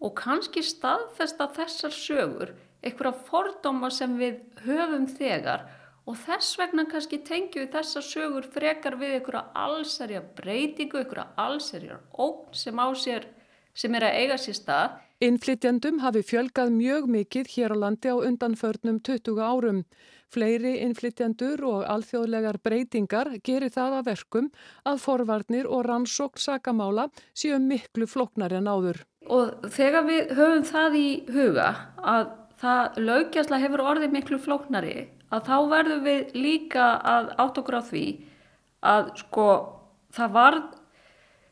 og 0.00 0.14
kannski 0.16 0.62
staðfesta 0.64 1.50
þessar 1.56 1.92
sögur, 1.92 2.54
einhverja 2.80 3.12
fordóma 3.28 3.90
sem 3.92 4.16
við 4.16 4.40
höfum 4.64 5.04
þegar 5.10 5.66
og 6.08 6.16
þess 6.24 6.56
vegna 6.58 6.86
kannski 6.88 7.20
tengjum 7.26 7.66
við 7.66 7.74
þessar 7.74 8.06
sögur 8.06 8.48
frekar 8.54 8.96
við 9.00 9.18
einhverja 9.18 9.44
allsærja 9.64 10.22
breytingu, 10.38 11.02
einhverja 11.02 11.28
allsærja 11.38 12.00
ógn 12.18 12.56
sem 12.56 12.80
á 12.80 12.88
sér, 12.96 13.26
sem 13.74 13.94
er 13.94 14.08
að 14.08 14.16
eiga 14.22 14.38
sér 14.40 14.58
stað. 14.58 14.96
Innflytjandum 15.20 16.00
hafi 16.00 16.22
fjölgað 16.24 16.72
mjög 16.72 17.10
mikið 17.12 17.52
hér 17.52 17.76
á 17.76 17.82
landi 17.82 18.08
á 18.08 18.16
undanförnum 18.16 19.02
20 19.04 19.36
árum. 19.44 19.84
Fleiri 20.30 20.78
innflytjandur 20.80 21.60
og 21.66 21.84
alþjóðlegar 21.90 22.60
breytingar 22.64 23.32
gerir 23.44 23.72
það 23.74 23.98
að 23.98 24.08
verkum 24.08 24.50
að 24.86 25.00
forvarnir 25.02 25.68
og 25.68 25.84
rannsókn 25.88 26.40
sakamála 26.40 27.08
séu 27.34 27.58
miklu 27.60 28.06
floknar 28.08 28.54
en 28.56 28.70
áður. 28.70 29.02
Og 29.28 29.68
þegar 29.74 30.06
við 30.08 30.34
höfum 30.38 30.66
það 30.70 30.96
í 30.96 31.08
huga 31.34 31.70
að 31.98 32.30
það 32.62 33.00
lögjastlega 33.10 33.64
hefur 33.66 33.84
orðið 33.90 34.14
miklu 34.14 34.38
flóknari 34.40 34.94
að 35.30 35.46
þá 35.46 35.56
verðum 35.70 36.04
við 36.06 36.34
líka 36.36 36.86
að 37.06 37.32
átt 37.42 37.60
okkur 37.62 37.78
á 37.78 37.82
því 37.86 38.04
að 38.90 39.10
sko 39.20 39.48
það 40.16 40.32
var 40.36 40.58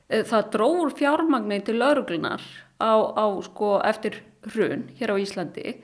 það 0.09 0.49
dróður 0.55 0.95
fjármagnir 0.99 1.65
til 1.67 1.77
lauruglunar 1.79 2.43
á, 2.81 2.95
á 3.15 3.27
sko 3.45 3.79
eftir 3.85 4.23
hrun 4.49 4.89
hér 4.99 5.15
á 5.15 5.17
Íslandi 5.21 5.77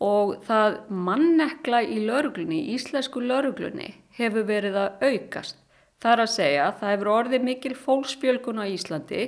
og 0.00 0.38
það 0.46 0.78
mannekla 0.88 1.82
í 1.84 2.00
lauruglunni, 2.06 2.62
íslensku 2.72 3.20
lauruglunni 3.20 3.90
hefur 4.16 4.46
verið 4.48 4.78
að 4.80 5.02
aukast. 5.10 5.58
Það 6.00 6.12
er 6.14 6.22
að 6.22 6.30
segja, 6.32 6.68
það 6.80 6.92
hefur 6.94 7.10
orðið 7.12 7.44
mikil 7.44 7.74
fólksfjölgun 7.76 8.62
á 8.64 8.72
Íslandi 8.72 9.26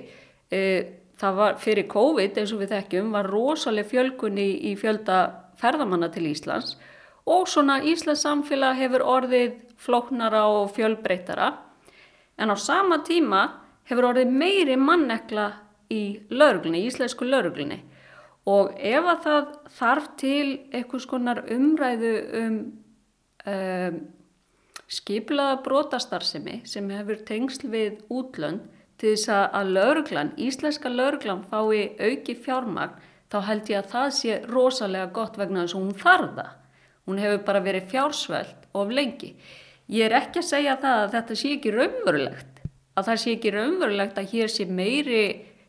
það 1.23 1.37
var 1.39 1.59
fyrir 1.61 1.89
COVID 1.93 2.41
eins 2.41 2.55
og 2.55 2.63
við 2.63 2.73
þekkjum 2.75 3.13
var 3.15 3.29
rosalega 3.31 3.91
fjölgun 3.93 4.41
í, 4.41 4.49
í 4.69 4.73
fjölda 4.81 5.19
ferðamanna 5.61 6.09
til 6.13 6.27
Íslands 6.33 6.75
og 6.75 6.92
svona 7.27 7.83
Íslands 7.85 8.23
samfélag 8.23 8.77
hefur 8.77 9.05
orðið 9.07 9.59
flóknara 9.77 10.47
og 10.49 10.73
fjölbreytara 10.77 11.53
en 12.39 12.51
á 12.51 12.57
sama 12.57 13.03
tíma 13.07 13.43
hefur 13.85 14.13
orðið 14.13 14.31
meiri 14.31 14.77
mannekla 14.77 15.53
í 15.91 16.23
lauruglunni, 16.31 16.87
íslensku 16.87 17.25
lauruglunni 17.25 17.83
og 18.47 18.73
ef 18.79 19.05
að 19.07 19.23
það 19.27 19.53
þarf 19.79 20.09
til 20.19 20.49
einhvers 20.73 21.07
konar 21.07 21.45
umræðu 21.51 22.15
um, 22.41 22.59
um 23.47 24.01
skiplaða 24.93 25.61
brotastarsemi 25.65 26.61
sem 26.69 26.91
hefur 26.93 27.23
tengsl 27.29 27.69
við 27.73 28.03
útlönd 28.13 28.67
til 29.01 29.15
þess 29.15 29.31
að 29.33 29.71
lauruglan, 29.77 30.33
íslenska 30.37 30.91
lauruglan 30.93 31.47
fái 31.51 31.97
auki 31.99 32.37
fjármagn 32.39 32.99
þá 33.33 33.39
held 33.49 33.71
ég 33.73 33.81
að 33.81 33.93
það 33.95 34.11
sé 34.19 34.41
rosalega 34.51 35.13
gott 35.17 35.39
vegna 35.41 35.65
þess 35.65 35.77
að 35.77 35.81
hún 35.81 35.97
þarða. 36.03 36.47
Hún 37.09 37.19
hefur 37.19 37.43
bara 37.47 37.63
verið 37.65 37.91
fjársveld 37.91 38.67
of 38.79 38.93
lengi. 38.95 39.33
Ég 39.93 40.07
er 40.07 40.17
ekki 40.21 40.41
að 40.43 40.49
segja 40.49 40.77
það 40.81 41.01
að 41.01 41.15
þetta 41.17 41.39
sé 41.39 41.55
ekki 41.57 41.73
raunverulegt, 41.75 42.61
að 42.97 43.09
það 43.09 43.21
sé 43.23 43.35
ekki 43.37 43.55
raunverulegt 43.57 44.21
að 44.21 44.31
hér 44.33 44.53
sé 44.53 44.67
meiri 44.71 45.25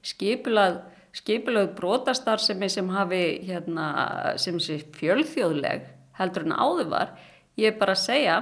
skipilað, 0.06 0.80
skipilað 1.16 1.74
brotastarsemi 1.78 2.70
sem 2.70 2.90
hafi 2.94 3.24
hérna, 3.48 3.88
sem 4.38 4.60
sé 4.62 4.80
fjölþjóðleg 4.98 5.90
heldur 6.20 6.48
en 6.48 6.56
áður 6.56 6.92
var. 6.94 7.14
Ég 7.58 7.74
er 7.74 7.80
bara 7.82 7.98
að 7.98 8.06
segja 8.06 8.40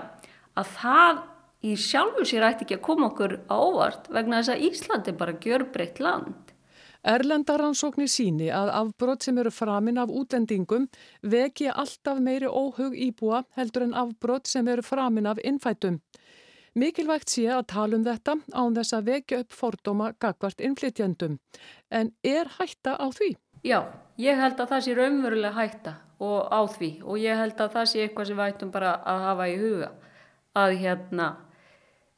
að 0.60 0.74
það 0.78 1.22
í 1.62 1.76
sjálfu 1.78 2.26
sér 2.28 2.48
ætti 2.48 2.66
ekki 2.66 2.80
að 2.80 2.86
koma 2.88 3.10
okkur 3.12 3.38
á 3.48 3.56
óvart 3.56 4.10
vegna 4.12 4.42
þess 4.42 4.54
að 4.56 4.66
Íslandi 4.70 5.14
bara 5.18 5.38
gjör 5.44 5.68
breytt 5.74 6.02
land. 6.04 6.51
Erlendaransóknir 7.02 8.10
síni 8.12 8.52
að 8.54 8.70
afbrot 8.78 9.26
sem 9.26 9.38
eru 9.42 9.50
framin 9.50 9.98
af 9.98 10.12
útlendingum 10.14 10.86
veki 11.26 11.72
alltaf 11.74 12.20
meiri 12.22 12.50
óhug 12.50 12.94
íbúa 12.94 13.42
heldur 13.58 13.88
en 13.88 13.96
afbrot 13.98 14.48
sem 14.48 14.68
eru 14.68 14.86
framin 14.86 15.30
af 15.32 15.42
innfætum. 15.44 15.98
Mikilvægt 16.78 17.34
sé 17.34 17.50
að 17.52 17.66
tala 17.74 17.98
um 17.98 18.04
þetta 18.06 18.38
án 18.54 18.76
þess 18.78 18.96
að 18.96 19.08
vekja 19.10 19.40
upp 19.44 19.56
fordóma 19.56 20.12
gagvart 20.24 20.62
innflytjendum. 20.62 21.40
En 21.92 22.14
er 22.24 22.48
hætta 22.60 22.96
á 22.96 23.08
því? 23.12 23.34
Já, 23.66 23.82
ég 24.18 24.40
held 24.40 24.62
að 24.62 24.72
það 24.72 24.86
sé 24.86 24.94
raunverulega 24.96 25.58
hætta 25.58 25.96
og 26.22 26.48
á 26.54 26.62
því 26.70 26.92
og 27.04 27.20
ég 27.20 27.42
held 27.42 27.60
að 27.60 27.76
það 27.76 27.90
sé 27.92 28.06
eitthvað 28.06 28.30
sem 28.30 28.40
við 28.40 28.54
ættum 28.54 28.72
bara 28.72 28.94
að 29.04 29.26
hafa 29.26 29.50
í 29.50 29.58
huga. 29.60 29.90
Að 30.62 30.78
hérna, 30.80 31.28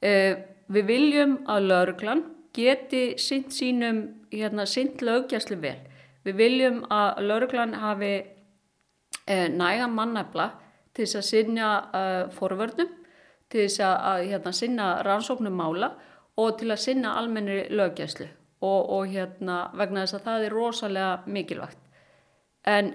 uh, 0.04 0.34
við 0.68 0.88
viljum 0.92 1.36
að 1.50 1.68
lauruglan 1.72 2.24
geti 2.54 3.04
sint 3.18 3.54
sínum, 3.54 4.04
hérna, 4.34 4.66
sint 4.66 5.02
lögjæslu 5.02 5.60
vel. 5.62 5.80
Við 6.24 6.40
viljum 6.40 6.84
að 6.94 7.24
lauruglan 7.28 7.76
hafi 7.82 8.14
eh, 9.28 9.48
næga 9.52 9.88
mannæfla 9.92 10.50
til 10.94 11.06
þess 11.06 11.20
að 11.20 11.28
sinna 11.28 11.70
uh, 11.90 12.34
forvörnum, 12.34 12.92
til 13.50 13.66
þess 13.66 13.82
að 13.86 14.28
hérna, 14.30 14.54
sinna 14.54 14.90
rannsóknum 15.06 15.56
mála 15.58 15.90
og 16.38 16.58
til 16.60 16.70
að 16.74 16.84
sinna 16.84 17.16
almennri 17.18 17.64
lögjæslu 17.74 18.28
og, 18.64 18.90
og 18.94 19.10
hérna, 19.10 19.58
vegna 19.78 20.06
þess 20.06 20.20
að 20.20 20.28
það 20.28 20.46
er 20.46 20.56
rosalega 20.58 21.16
mikilvægt. 21.26 21.82
En 22.70 22.94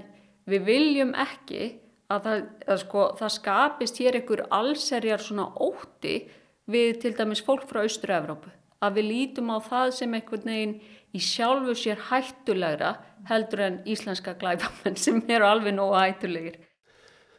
við 0.48 0.64
viljum 0.70 1.10
ekki 1.18 1.72
að 2.08 2.28
það, 2.28 2.44
að 2.72 2.80
sko, 2.84 3.08
það 3.18 3.34
skapist 3.34 4.00
hér 4.00 4.20
einhver 4.20 4.44
allserjar 4.60 5.22
svona 5.22 5.50
ótti 5.60 6.20
við 6.70 7.02
til 7.02 7.12
dæmis 7.18 7.42
fólk 7.44 7.66
frá 7.68 7.82
Austur-Evrópu 7.82 8.54
að 8.84 9.00
við 9.00 9.08
lítum 9.10 9.50
á 9.50 9.58
það 9.62 9.92
sem 9.96 10.14
einhvern 10.14 10.50
veginn 10.52 10.74
í 11.14 11.20
sjálfu 11.22 11.74
sér 11.78 12.00
hættulegra 12.10 12.94
heldur 13.28 13.64
en 13.66 13.78
íslenska 13.88 14.34
glæfamenn 14.40 14.98
sem 15.00 15.22
eru 15.28 15.48
alveg 15.48 15.76
nógu 15.76 15.96
hættulegir. 15.98 16.58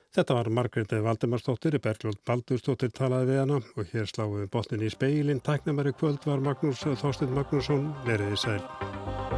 Þetta 0.09 0.35
var 0.39 0.49
Margrethe 0.49 1.03
Valdemarsdóttir, 1.05 1.77
Berglund 1.85 2.17
Baldursdóttir 2.25 2.89
talaði 2.97 3.29
við 3.29 3.41
hana 3.43 3.59
og 3.61 3.91
hér 3.93 4.09
sláum 4.09 4.39
við 4.39 4.49
botnin 4.55 4.85
í 4.87 4.89
speilin. 4.89 5.43
Tæknamæri 5.45 5.93
kvöld 5.93 6.25
var 6.25 6.41
Magnús 6.41 6.81
Þorstein 6.81 7.35
Magnússon, 7.37 7.91
veriði 8.09 8.45
sæl. 8.47 9.28